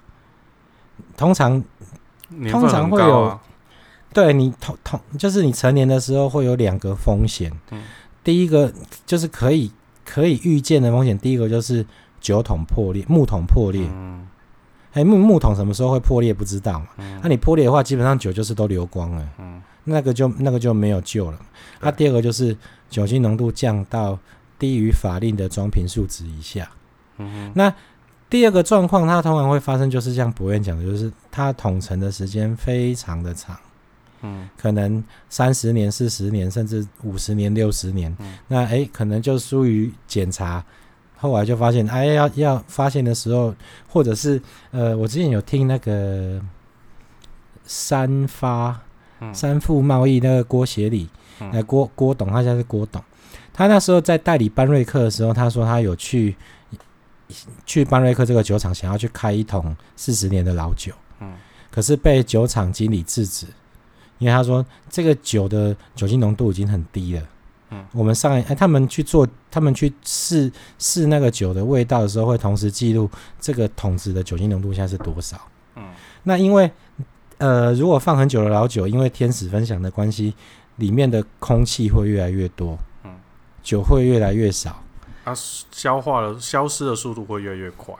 [1.16, 1.62] 通常
[2.50, 3.38] 通常会有，
[4.12, 7.52] 对你同同就是你成年的时候会有两个风险，
[8.24, 8.72] 第一个
[9.06, 9.70] 就是可以。
[10.02, 11.86] 可以预见的风险，第一个就是
[12.20, 13.86] 酒桶破裂、木桶破裂。
[13.92, 14.26] 嗯，
[14.92, 16.34] 哎，木木桶什么时候会破裂？
[16.34, 16.88] 不知道嘛。
[17.22, 19.28] 那你破裂的话，基本上酒就是都流光了。
[19.38, 21.38] 嗯，那个就那个就没有救了。
[21.80, 22.56] 那第二个就是
[22.88, 24.18] 酒精浓度降到
[24.58, 26.68] 低于法令的装瓶数值以下。
[27.18, 27.72] 嗯，那
[28.28, 33.56] 第二个状况，它通常会发生，就是像博彦讲的，就是它桶陈的时间非常的长。
[34.22, 40.62] 嗯，可能三十年、四十年，甚至五十年、六十年，嗯、那哎、欸，可能就疏于检查，
[41.16, 43.54] 后来就发现，哎，要要发现的时候，
[43.88, 46.40] 或者是呃，我之前有听那个
[47.64, 48.78] 三发、
[49.20, 51.08] 嗯、三富贸易那个郭协理，
[51.66, 53.02] 郭郭董，他现在是郭董，
[53.52, 56.36] 他那时候在代理班瑞克的时候，他说他有去
[57.64, 61.32] 去班瑞克这个酒厂，想要去开一桶四十年的老酒，嗯，
[61.70, 63.46] 可是被酒厂经理制止。
[64.20, 67.22] 因为他说这个酒的酒精浓度已经很低了，
[67.70, 75.40] 嗯，我们上哎，他们去做，他们去试试那个酒的味道的时候，会同时记录这个桶子的酒精浓度现在是多少，
[75.74, 75.82] 嗯，
[76.24, 76.70] 那因为
[77.38, 80.34] 呃，如果放很久的老酒，因为天使分享的关系，
[80.76, 83.10] 里面的空气会越来越多，嗯，
[83.62, 84.82] 酒会越来越少，
[85.24, 87.94] 它消化了消失的速度会越来越快，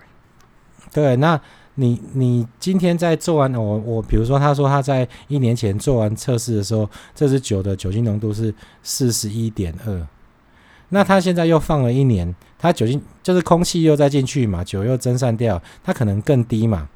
[0.92, 1.40] 对，那。
[1.76, 8.52] 你你今天在做完我我比如说他说他在一年前做完测试的时候，这支酒的酒精浓度是
[8.83, 10.06] 四十一点二，
[10.90, 16.88] 那他现在又放了一年，他酒精就是空气又再进去嘛，酒又蒸散掉，它可能更低嘛。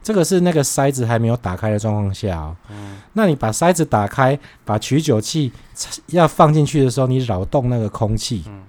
[0.00, 2.56] 这个是那个塞子还没有打开的状况下哦。
[2.70, 2.96] 嗯。
[3.14, 5.52] 那你把塞子打开，把取酒器
[6.06, 8.62] 要放进去的时候，你扰动那个空气，嗯。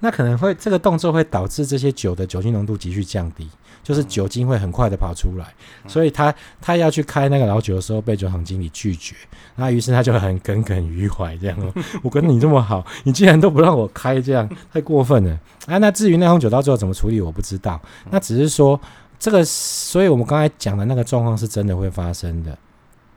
[0.00, 3.48] 那可能会这个动作会导致这些酒的酒精浓度急剧降低。
[3.82, 5.46] 就是酒精会很快的跑出来，
[5.86, 9.14] 所以他他要去开那个老酒的时候，被酒厂经理拒绝。
[9.56, 11.56] 那于是他就很耿耿于怀，这样
[12.02, 15.38] 我跟你这么好，你竟然都不让我开，这样太过分了。
[15.66, 17.80] 啊，那至于那桶酒到最后怎么处理，我不知道。
[18.10, 18.80] 那只是说
[19.18, 22.56] 这个，所以我们刚才讲的那个状况是真的会发生的。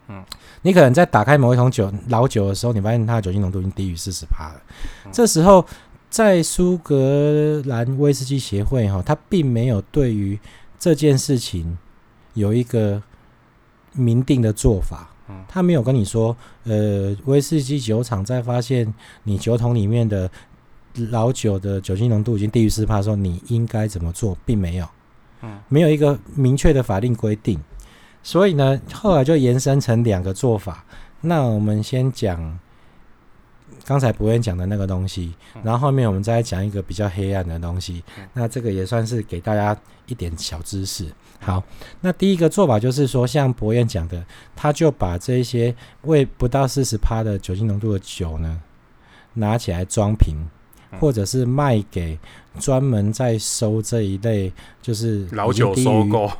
[0.07, 0.23] 嗯，
[0.63, 4.61] 你可能在打开某一桶酒老酒的时候，你发现它的酒精浓度已经低于四十趴了，
[5.11, 5.65] 这时候。
[6.13, 10.39] 在苏格兰威士忌协会哈，他并没有对于
[10.77, 11.75] 这件事情
[12.35, 13.01] 有一个
[13.93, 15.09] 明定的做法。
[15.47, 20.29] 他没有跟你说，呃，威士忌酒厂在发现你酒桶里面的
[21.09, 24.87] 老酒的酒精浓度已经低于四帕的时候，你应该怎么做，并没有，
[25.67, 27.59] 没有一个明确的法令规定。
[28.21, 30.85] 所以呢，后来就延伸成两个做法。
[31.21, 32.59] 那我们先讲。
[33.85, 38.03] 刚才博彦讲的那个东西，然后后面我们再讲一个比较黑暗的东西。
[38.33, 41.05] 那这个也算是给大家一点小知识。
[41.39, 41.61] 好，
[41.99, 44.23] 那第一个做法就是说，像博彦讲的，
[44.55, 48.61] 他就把这些未不到四十趴的酒精浓度的酒呢，
[49.33, 50.37] 拿起来装瓶，
[50.99, 52.17] 或者是卖给
[52.59, 56.31] 专门在收这一类就是老酒收购。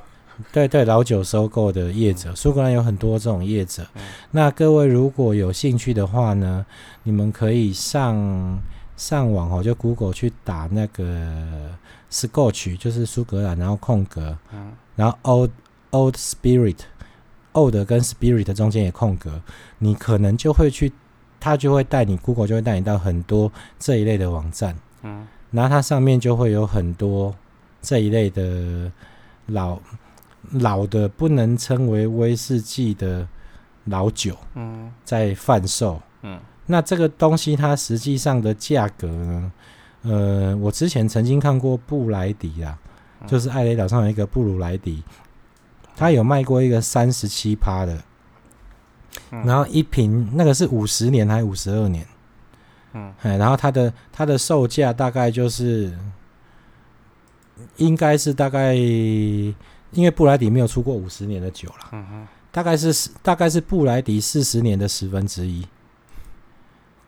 [0.52, 3.86] 对对，老酒收购的业者，苏格兰有很多这种业者。
[4.32, 6.66] 那各位如果有兴趣的话呢，
[7.04, 8.60] 你们可以上
[8.98, 11.72] 上网哦，就 Google 去打那个
[12.12, 14.38] Scotch，就是苏格兰，然后空格，
[14.96, 15.52] 然后 Old
[15.92, 19.42] Old Spirit，Old 跟 Spirit 中间也空格，
[19.78, 20.92] 你可能就会去，
[21.40, 27.36] 他就会带你 Google 就会带你到很多这一类的网站，嗯，然后它上面就会有很多
[27.82, 28.92] 这一类的
[29.48, 29.78] 老。
[30.52, 33.28] 老的不能称为威士忌的
[33.86, 39.52] 老酒，嗯，在贩售，嗯，那这个东西它实际上的价格呢？
[40.04, 42.78] 呃，我之前曾经看过布莱迪啊，
[43.26, 45.02] 就是艾雷岛上有一个布鲁莱迪，
[45.96, 48.04] 他有卖过一个三十七趴的，
[49.30, 52.06] 然后一瓶那个是五十年还是五十二年？
[52.94, 55.98] 嗯，哎然后它的它的售价大概就是，
[57.78, 58.76] 应该是大概，
[59.94, 65.66] 因为布莱迪没有出过五十年的酒了，大概是大概是布莱迪四十年的十分之一。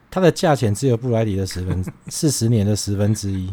[0.09, 3.51] 它的价钱只有布莱迪的十分 四十年的十分之一，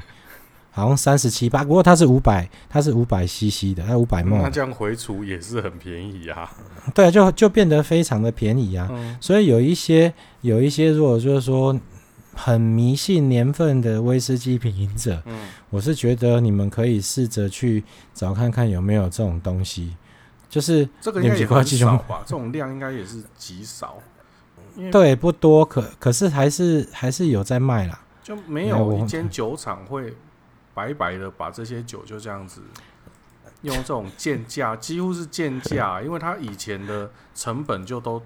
[0.71, 1.65] 好像三十七八。
[1.65, 4.43] 不过它是五百，它是五百 CC 的，它五百 ml。
[4.43, 6.49] 那这样回除也是很便宜啊。
[6.95, 8.89] 对啊，就就变得非常的便宜啊。
[8.93, 11.77] 嗯、所以有一些有一些，如果就是说
[12.35, 19.97] 很迷信年份的威士忌品饮者，嗯，我是觉得你们可以试着去找看看有没有这种东西。
[20.49, 22.23] 就是这个应该也很少吧？
[22.27, 23.99] 这种量应该也是极少。
[24.91, 27.99] 对，不多，可可是还是还是有在卖啦。
[28.23, 30.15] 就没有一间酒厂会
[30.75, 32.61] 白白的把这些酒就这样子
[33.63, 38.21] 用这种贱价， 几乎是贱价，因为他以前的成本就都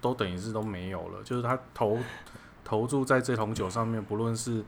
[0.00, 1.98] 都等于是都没有了，就是他投
[2.64, 4.64] 投注在这桶酒上面，不论是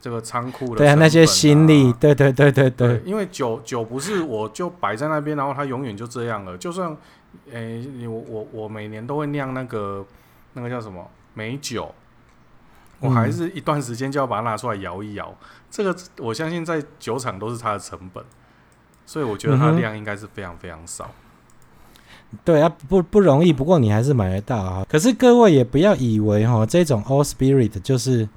[0.00, 6.96] 这个仓库的、啊、对啊那些心力，对对对对对，对，因为酒酒不是我就摆在那边，然后它永远就这样了，就算
[7.50, 10.06] 诶、欸，我我我每年都会酿那个。
[10.54, 11.94] 那个叫什么美酒？
[12.98, 15.28] 我还是一段时间就要把它拿出来摇一摇。
[15.28, 18.24] 嗯、这个我相信在酒厂都是它的成本，
[19.06, 21.04] 所以我觉得它的量应该是非常非常少。
[21.04, 21.27] 嗯、
[22.44, 23.52] 对啊，不不容易。
[23.52, 24.86] 不过你还是买得到啊。
[24.88, 28.28] 可是各位也不要以为哈，这种 All Spirit 就是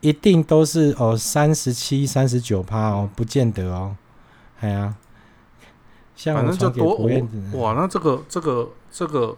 [0.00, 3.96] 一定都是哦三十七、三十九趴哦，不见得哦。
[4.60, 4.96] 哎呀、啊，
[6.16, 6.96] 像反正就多
[7.54, 9.36] 哇，那这个这个这个。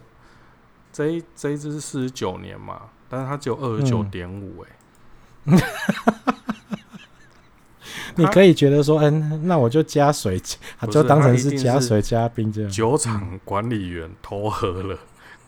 [0.95, 5.57] 这一这一只是四十九年嘛，但是它只有二十九点五哎。
[8.15, 10.41] 你可以觉得说，嗯，那我就加水，
[10.89, 12.69] 就当成是加水加冰这样。
[12.69, 14.97] 酒厂管理员偷喝了，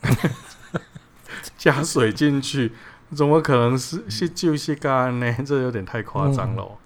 [1.57, 2.72] 加水进去，
[3.15, 5.36] 怎么可能是是就是干呢？
[5.45, 6.63] 这有点太夸张了。
[6.63, 6.78] 嗯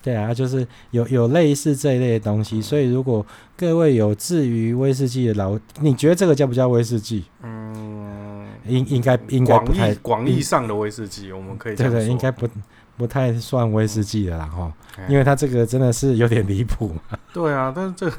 [0.00, 7.24] 对啊，就是有有类似这一类的东西，所以如果各位有至于威士忌的老，你觉得这个叫不叫威士忌？
[7.42, 12.48] 嗯，应应该应该不太广义上的威士忌，我们可以对对，应该不
[12.98, 14.70] 不太算威士忌的啦哈，
[15.08, 17.18] 因为它这个真的是有点离谱嘛。
[17.32, 18.12] 对啊，但是这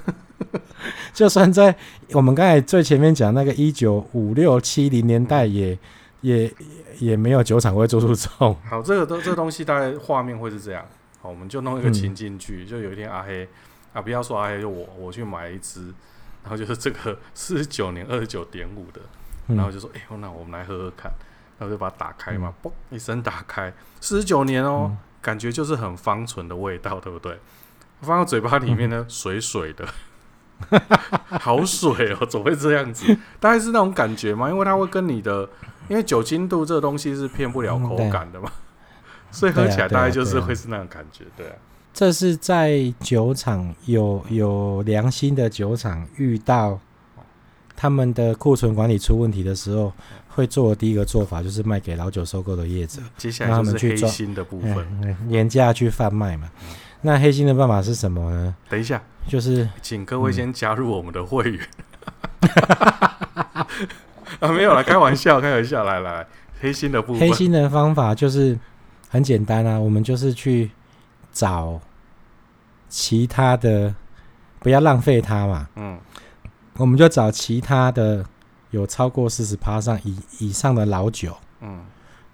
[1.14, 1.76] 就算在
[2.14, 5.78] 我们刚才最前面讲那个一九五六七零年代也，
[6.22, 6.54] 也也
[7.00, 8.56] 也没有酒厂会做出这种。
[8.66, 10.86] 好，这个都这个东西大概画面会是这样。
[11.22, 13.46] 好，我们就弄一个情境剧，嗯、就有一天阿黑
[13.92, 15.94] 啊，不要说阿黑，就我我去买一支，
[16.44, 19.02] 然后就是这个四十九年二十九点五的，
[19.50, 21.12] 嗯、然后就说，哎、欸，那我们来喝喝看，
[21.60, 27.38] 然后就把它打开嘛，嘣、嗯、一声打开，四十九年哦，嗯、感觉就是很芳醇的味道，对不对？
[28.02, 29.86] 放到嘴巴里面呢，嗯、水水的，
[31.40, 33.06] 好水哦，怎么会这样子？
[33.40, 35.48] 大概是那种感觉嘛，因为它会跟你的，
[35.88, 38.50] 因为酒精度这个东西是骗不了口感的嘛。
[38.50, 38.66] 嗯
[39.32, 41.54] 所以喝起来大概就是会是那种感觉，对啊。
[41.94, 46.80] 这是在酒厂有有良心的酒厂遇到
[47.76, 49.94] 他们的库存管理出问题的时候，
[50.40, 56.50] 会做的第一个做法就是卖给老酒收购的业者，接下来就是黑心的部分，廉价去贩卖嘛。
[57.02, 58.56] 那黑心的办法是什么呢？
[58.70, 61.68] 等一下，就是请各位先加入我们的会员。
[64.40, 66.28] 啊，没有了，开玩笑，开玩笑，来来来，
[66.62, 68.58] 黑心的部分，黑心的方法就是。
[69.12, 70.70] 很简单啊，我们就是去
[71.32, 71.82] 找
[72.90, 73.96] 其他的，
[74.60, 75.68] 不要浪费它嘛。
[75.78, 75.98] 嗯，
[76.78, 78.24] 我们就找其他的
[78.72, 81.86] 有超过四十趴上以以上的老酒，嗯，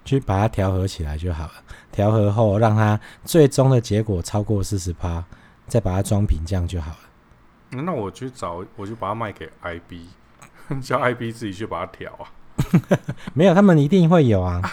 [0.03, 1.53] 去把它调和起来就好了。
[1.91, 5.23] 调和后，让它最终的结果超过四十趴，
[5.67, 7.81] 再把它装瓶，这样就好了。
[7.81, 10.07] 那我去找，我就把它卖给 IB，
[10.81, 12.27] 叫 IB 自己去把它调啊。
[13.33, 14.61] 没有，他们一定会有啊。
[14.63, 14.71] 啊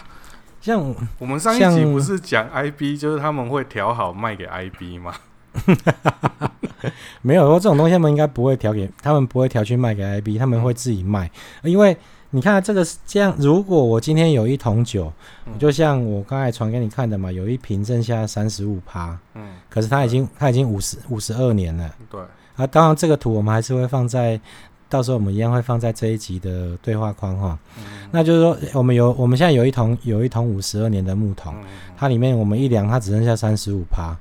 [0.60, 5.12] 像我们上一集不是讲 IB，就是他们会调好卖给 IB 吗？
[7.22, 11.30] 没有说这种东西，他们应该不会调给，他们不会调去卖给 IB，他们会自己卖。
[11.62, 11.96] 因为
[12.30, 15.12] 你看这个是这样，如果我今天有一桶酒，
[15.58, 22.20] 就像我刚才传给你看的嘛，有一瓶剩下三十五趴，嗯，可是它已经它已经五十五十二年了，对。
[22.56, 24.40] 啊，当然这个图我们还是会放在。
[24.88, 34.16] 到时候我们一样会放在这一集的对话框哈，嗯、那就是说我们有我们现在有一桶有一桶五十二年的木桶，嗯、它里面我们一量它只剩下三十五趴，嗯、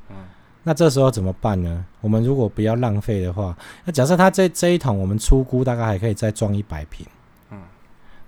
[0.64, 1.84] 那这时候怎么办呢？
[2.02, 7.04] 我们如果不要浪费的话，那假设它这这一桶我们出估大概还可以再装一百瓶，
[7.50, 7.58] 嗯，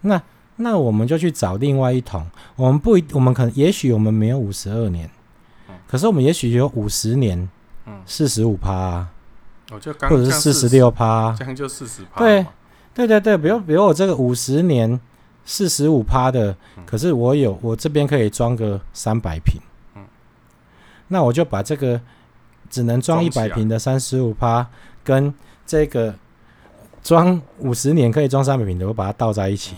[0.01, 0.19] 那
[0.55, 2.25] 那我们就去找另外一桶，
[2.55, 5.07] 我们不一，我们可能也许我们没有五十二年，
[5.69, 7.47] 嗯，可是我们也许有五十年，
[7.85, 9.09] 嗯，四十五趴，啊，
[9.71, 12.43] 我就刚或者是四十六趴，这样就四十趴，对，
[12.95, 14.99] 对对对，比如比如我这个五十年
[15.45, 19.61] 四十五趴的，可是我有我这边可以装个三百瓶，
[19.95, 20.01] 嗯，
[21.09, 22.01] 那我就把这个。
[22.73, 24.67] 只能装一百瓶的三十五趴，
[25.03, 25.31] 跟
[25.63, 26.11] 这个
[27.03, 29.75] 装五十年可以装三百瓶的，我把它倒在一起。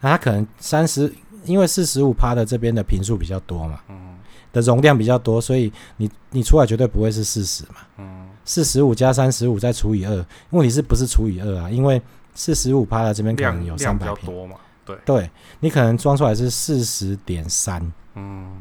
[0.00, 1.14] 那它可能三十，
[1.44, 4.18] 因为四十五趴的这边的瓶数比较多嘛，嗯，
[4.52, 11.70] 的容量比较多，所以你你出来绝对不会是四十嘛，嗯，四十五加三十五再除以二，问题是不是除以二啊？
[11.70, 12.02] 因为
[12.34, 15.30] 四十五趴的这边可能有三百瓶多嘛，对，对
[15.60, 17.80] 你可能装出来是四十点三，
[18.16, 18.60] 嗯，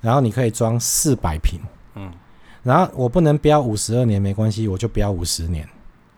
[0.00, 1.60] 然后你可以装四百瓶，
[1.96, 2.10] 嗯。
[2.64, 5.68] 然后我不能标五十二年没关系，我就标五十年，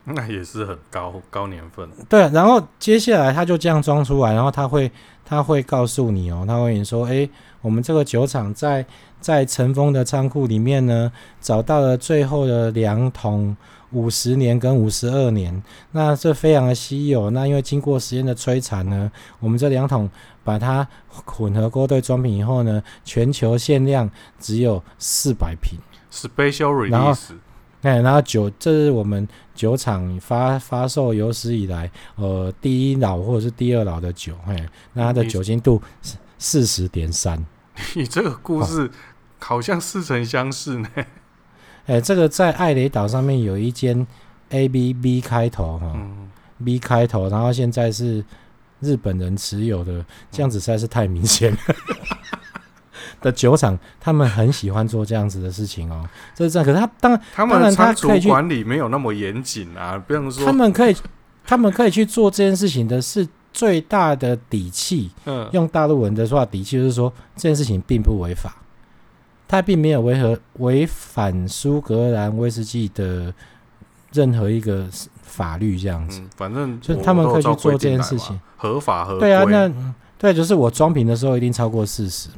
[0.04, 1.86] 那也是很高高年份。
[2.08, 4.90] 对，然后接下来他就这样装出来，然后他会
[5.24, 7.28] 他会告诉你哦，他会跟你说，哎，
[7.60, 8.86] 我们这个酒厂在
[9.20, 13.56] 在尘封的仓库里面呢，找到了最后的两桶
[13.90, 17.30] 五十年跟五十二年，那这非常的稀有。
[17.30, 20.08] 那因为经过时间的摧残呢，我们这两桶
[20.44, 20.86] 把它
[21.24, 25.76] 混合勾兑装瓶以后呢，全球限量只有四百瓶。
[26.16, 27.14] Special release，然后，
[27.82, 37.44] 哎，然后酒，这是我们酒厂发发售有史以来，呃，第一老或者是第二老的酒，哎，那它的酒精度是四十点三。
[37.94, 38.90] 你这个故事
[39.38, 40.88] 好像似曾相识呢。
[41.84, 44.06] 哎，这个在艾雷岛上面有一间
[44.48, 46.30] A B B 开头哈、嗯、
[46.64, 48.24] ，B 开头，然后现在是
[48.80, 51.58] 日本人持有的，这样子实在是太明显了。
[53.26, 56.64] 的酒厂，他们很喜欢做这样子的事情哦，这是这样。
[56.64, 60.46] 可是他当然，他们仓储管理没有那么严谨啊，不用说。
[60.46, 60.96] 他们可以，
[61.44, 65.10] 他们可以去做这件事情的是最大的底气。
[65.24, 68.54] 嗯，用大陆文的说话，底气就是说这件事情并不违法，
[69.48, 73.34] 他并没有违和违反苏格兰威士忌的
[74.12, 74.86] 任何一个
[75.22, 76.20] 法律这样子。
[76.20, 79.20] 嗯、反正就他们可以去做这件事情，合法合规。
[79.20, 82.36] 对啊，那对，就是我装瓶的时候一定超过四十嘛。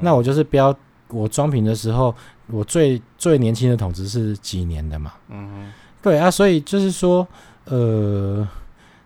[0.00, 0.74] 那我就是标
[1.08, 2.14] 我装瓶的时候，
[2.46, 5.12] 我最最年轻的桶子是几年的嘛？
[5.28, 5.70] 嗯，
[6.02, 7.26] 对啊，所以就是说，
[7.66, 8.48] 呃，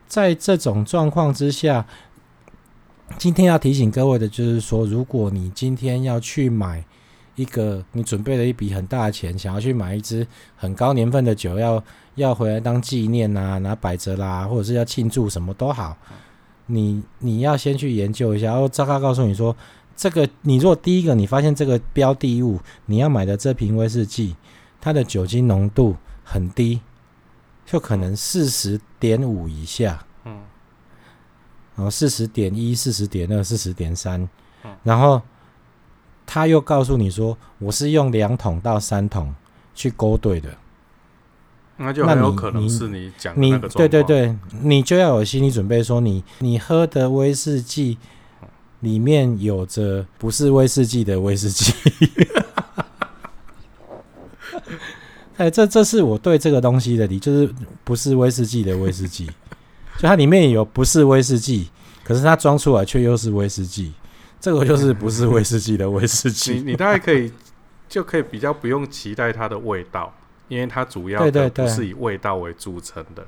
[0.07, 1.85] 在这种状况之下，
[3.19, 6.83] 今天要提醒各位的就是说，如果你今天要去买
[7.35, 10.27] 一个，你准备了一笔很大的钱，想要去买一支
[10.57, 11.83] 很高年份的酒，要
[12.15, 15.97] 要回来当纪念啊，拿摆着啦，或者是要庆祝什么都好，
[16.67, 19.55] 你你要先去研究一下，然后赵咖告诉你说。
[19.99, 24.37] 这个，你如果第一个你发现这个标的物，你要买的这瓶威士忌，
[24.81, 26.81] 它的酒精浓度很低，
[27.67, 30.39] 就可能四十点五以下，嗯，
[31.75, 34.29] 然后四十点一、四十点二、四十点三，
[34.85, 35.21] 然后
[36.25, 39.35] 他又告诉你说，我是用两桶到三桶
[39.75, 40.57] 去勾兑的，
[41.77, 47.99] 那就很有可能是你讲的那个对对对，你就要有心理准备，说你你喝的威士忌。
[48.81, 51.73] 里面有着不是威士忌的威士忌，
[55.37, 57.53] 哎，这这是我对这个东西的理，就是
[57.83, 59.27] 不是威士忌的威士忌，
[59.99, 61.69] 就它里面有不是威士忌，
[62.05, 63.93] 可是它装出来却又是威士忌，
[64.41, 66.55] 这个就是不是威士忌的威士忌。
[66.55, 67.33] 你你大概可以
[67.89, 70.15] 就可以比较不用期待它的味道，
[70.49, 73.27] 因为它主要的不是以味道为著称的。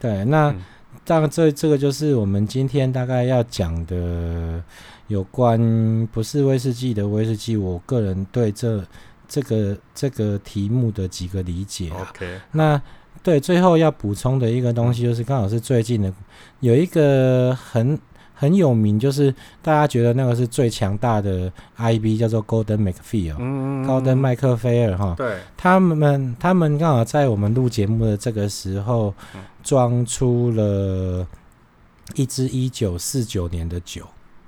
[0.00, 0.50] 对，那。
[0.50, 0.62] 嗯
[1.04, 4.62] 大概这这个就是我们今天大概要讲的
[5.08, 8.84] 有关不是威士忌的威士忌，我个人对这
[9.28, 11.90] 这个这个题目的几个理解。
[11.90, 12.80] OK，那
[13.22, 16.12] 对最后要补充的一个东西就是刚好是最近的
[16.60, 17.98] 有一个很。
[18.36, 19.32] 很有名，就是
[19.62, 29.14] 大家觉得那个是最强大的 IB，叫做 Golden MacPhail，嗯，高登麦克菲尔哈，对，他们他们刚好在我们录节目的这个时候，
[29.62, 31.24] 装出了
[32.16, 34.04] 一支一九四九年的酒，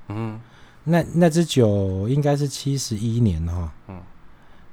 [0.08, 0.40] 嗯，
[0.82, 4.00] 那那支酒应该是七十一年哈，嗯，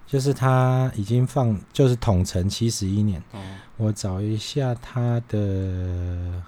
[0.07, 3.39] 就是他已经放，就是桶陈七十一年，嗯，
[3.77, 6.41] 我找一下他的。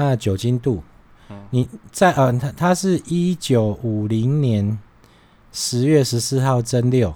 [0.00, 0.82] 它的酒精度，
[1.50, 4.78] 你在呃，它它是一九五零年
[5.52, 7.12] 十月十四号蒸馏，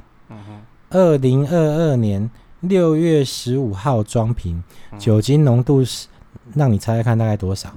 [0.90, 2.30] 二零二二年
[2.60, 4.62] 六月十五号装瓶，
[4.98, 6.08] 酒精浓度是，
[6.54, 7.72] 让你猜猜看大概多少？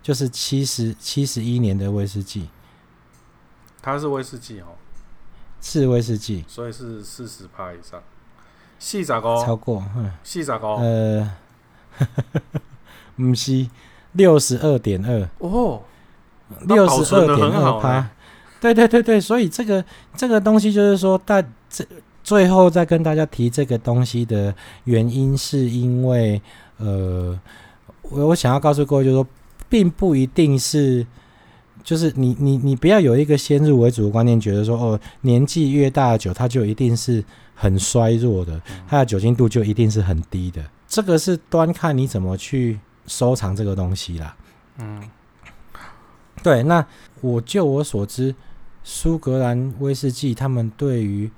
[0.00, 2.48] 就是七十七十一年的威士忌，
[3.82, 4.66] 它是威士忌哦，
[5.60, 8.00] 是威士忌，所以是四十趴以上。
[8.78, 11.32] 四十个超过，嗯，四十个，呃，
[13.16, 13.68] 不是
[14.12, 15.80] 六十二点二哦，
[16.66, 18.10] 六十二点二趴。
[18.60, 19.84] 对对对对，所以这个
[20.16, 21.84] 这个东西就是说，大这
[22.22, 24.54] 最后再跟大家提这个东西的
[24.84, 26.40] 原因，是因为
[26.76, 27.36] 呃，
[28.02, 29.26] 我我想要告诉各位，就是说，
[29.68, 31.04] 并不一定是，
[31.82, 37.24] 就是你你你不要有一个先入为主的观念，觉得说哦，年纪越大的酒，它就一定是
[37.56, 40.62] 很衰弱的，它的酒精度就一定是很低的。
[40.86, 44.36] 这个是端看你怎么去收藏这个东西啦。
[44.78, 45.02] 嗯，
[46.42, 46.86] 对，那
[47.20, 48.34] 我就我所知。
[48.84, 51.30] 苏格兰威士忌，他们对于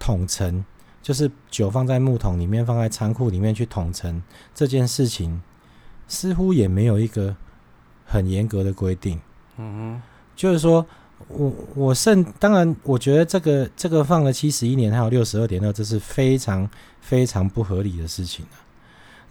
[0.00, 0.64] 桶陈，
[1.00, 4.20] 就是酒放在木桶里面，放在仓库里面去桶陈
[4.52, 5.40] 这件事情，
[6.08, 7.36] 似乎也没有一个
[8.04, 9.20] 很严格的规定。
[9.58, 10.02] 嗯哼，
[10.34, 10.84] 就是说
[11.28, 16.68] 我我甚当然，我觉得这个这个放了七十一年，还有六十二点二，这是非常
[17.00, 18.58] 非常不合理的事情啊。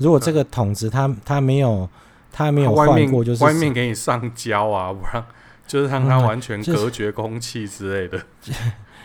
[0.02, 1.88] 如果这个桶子它它没有
[2.32, 5.26] 它没有换过，就是外面给你上胶啊，不让。
[5.68, 8.18] 就是让它完全隔绝 空气之类的。
[8.18, 8.60] 嗯就是、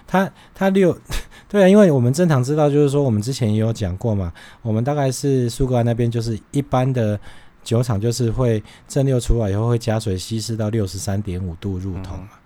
[0.04, 0.98] 它它六
[1.48, 4.32] 对啊，因为我们正常知道，就是说我们之前也有讲过嘛。
[4.62, 7.20] 我们大概是苏格兰那边，就是一般的
[7.62, 12.30] 酒厂，就是会蒸馏出来以后会加水稀释到六十三点五度入桶嘛。
[12.32, 12.38] 嗯、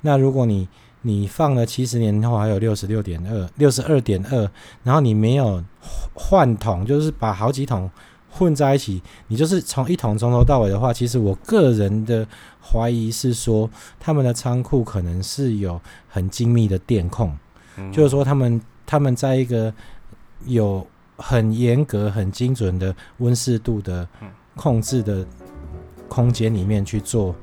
[0.00, 0.66] 那如果你
[1.06, 4.50] 你放了七十年后还有六十六点二、六十二点二，
[4.82, 5.62] 然后你没有
[6.14, 7.90] 换桶，就是把好几桶。
[8.38, 12.28] 混在一起，你就是从一桶从头到尾的话，其实我个人的
[12.60, 17.34] 怀疑是说，他们的仓库可能是有很精密的电控，
[17.78, 19.72] 嗯、就是说他们他们在一个
[20.44, 20.86] 有
[21.16, 24.06] 很严格、很精准的温湿度的
[24.54, 25.26] 控制的
[26.06, 27.34] 空间里面去做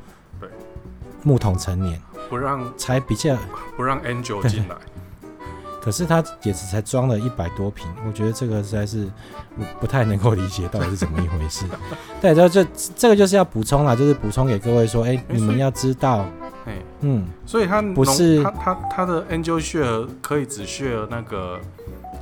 [1.23, 1.99] 木桶陈年，
[2.29, 3.35] 不让才比较
[3.75, 4.75] 不让 Angel 进来。
[5.81, 9.05] 可是他也只才装了一百多瓶，我觉得这个实在是
[9.57, 11.65] 不不太能够理解到底是怎么一回事。
[12.21, 12.65] 对，这这
[12.95, 16.25] 这个就是要补充啦，就是补充给各位说，哎、欸，你们要知道，
[16.65, 21.59] 哎，嗯，所以他不是它它它的 Angel Share 可以只 share 那个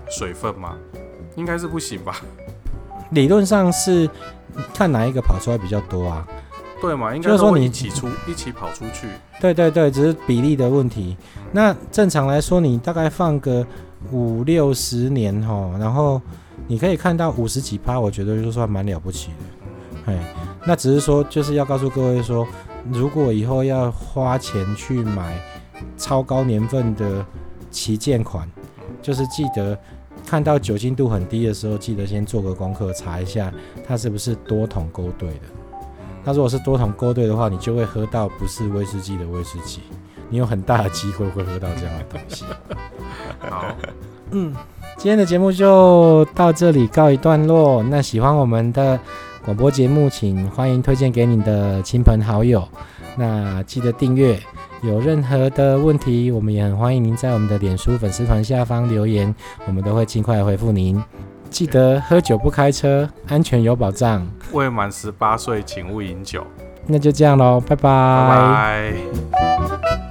[0.09, 0.75] 水分吗？
[1.35, 2.15] 应该是不行吧？
[3.11, 4.09] 理论上是
[4.73, 6.27] 看哪一个跑出来比较多啊。
[6.81, 9.07] 对嘛，应该就是说你一起出一起跑出去。
[9.39, 11.15] 对对对，只是比例的问题。
[11.51, 13.65] 那正常来说，你大概放个
[14.11, 16.19] 五六十年哈，然后
[16.67, 20.11] 你可以看到五十几趴，我觉得就算蛮了不起的。
[20.11, 20.33] 哎，
[20.65, 22.47] 那只是说，就是要告诉各位说，
[22.91, 25.39] 如果以后要花钱去买
[25.97, 27.23] 超高年份的
[27.69, 28.49] 旗舰款，
[29.01, 29.77] 就是记得
[30.25, 33.53] 看到酒精度很低的时候，记得先做个功课，查一下
[33.87, 35.60] 它是不是多桶勾兑的。
[36.23, 39.81] 那如果是多桶勾兑的话，你就会喝到不是威士忌的威士忌，
[40.29, 42.45] 你有很大的机会会喝到这样的东西。
[43.49, 43.65] 好，
[44.31, 44.53] 嗯，
[44.97, 47.81] 今天的节目就到这里告一段落。
[47.83, 48.99] 那喜欢我们的
[49.43, 52.67] 广播节目，请欢迎推荐给你的亲朋好友。
[53.15, 54.39] 那记得订阅。
[54.83, 59.31] 有任何的问题，我们也很欢迎您在我们的脸书粉丝团下方留言，
[59.67, 60.99] 我们都会尽快回复您。
[61.51, 64.25] 记得喝酒不开车，安全有保障。
[64.53, 66.47] 未满十八岁，请勿饮酒。
[66.87, 67.83] 那就这样喽，拜拜。
[67.83, 68.93] 拜
[69.31, 70.10] 拜。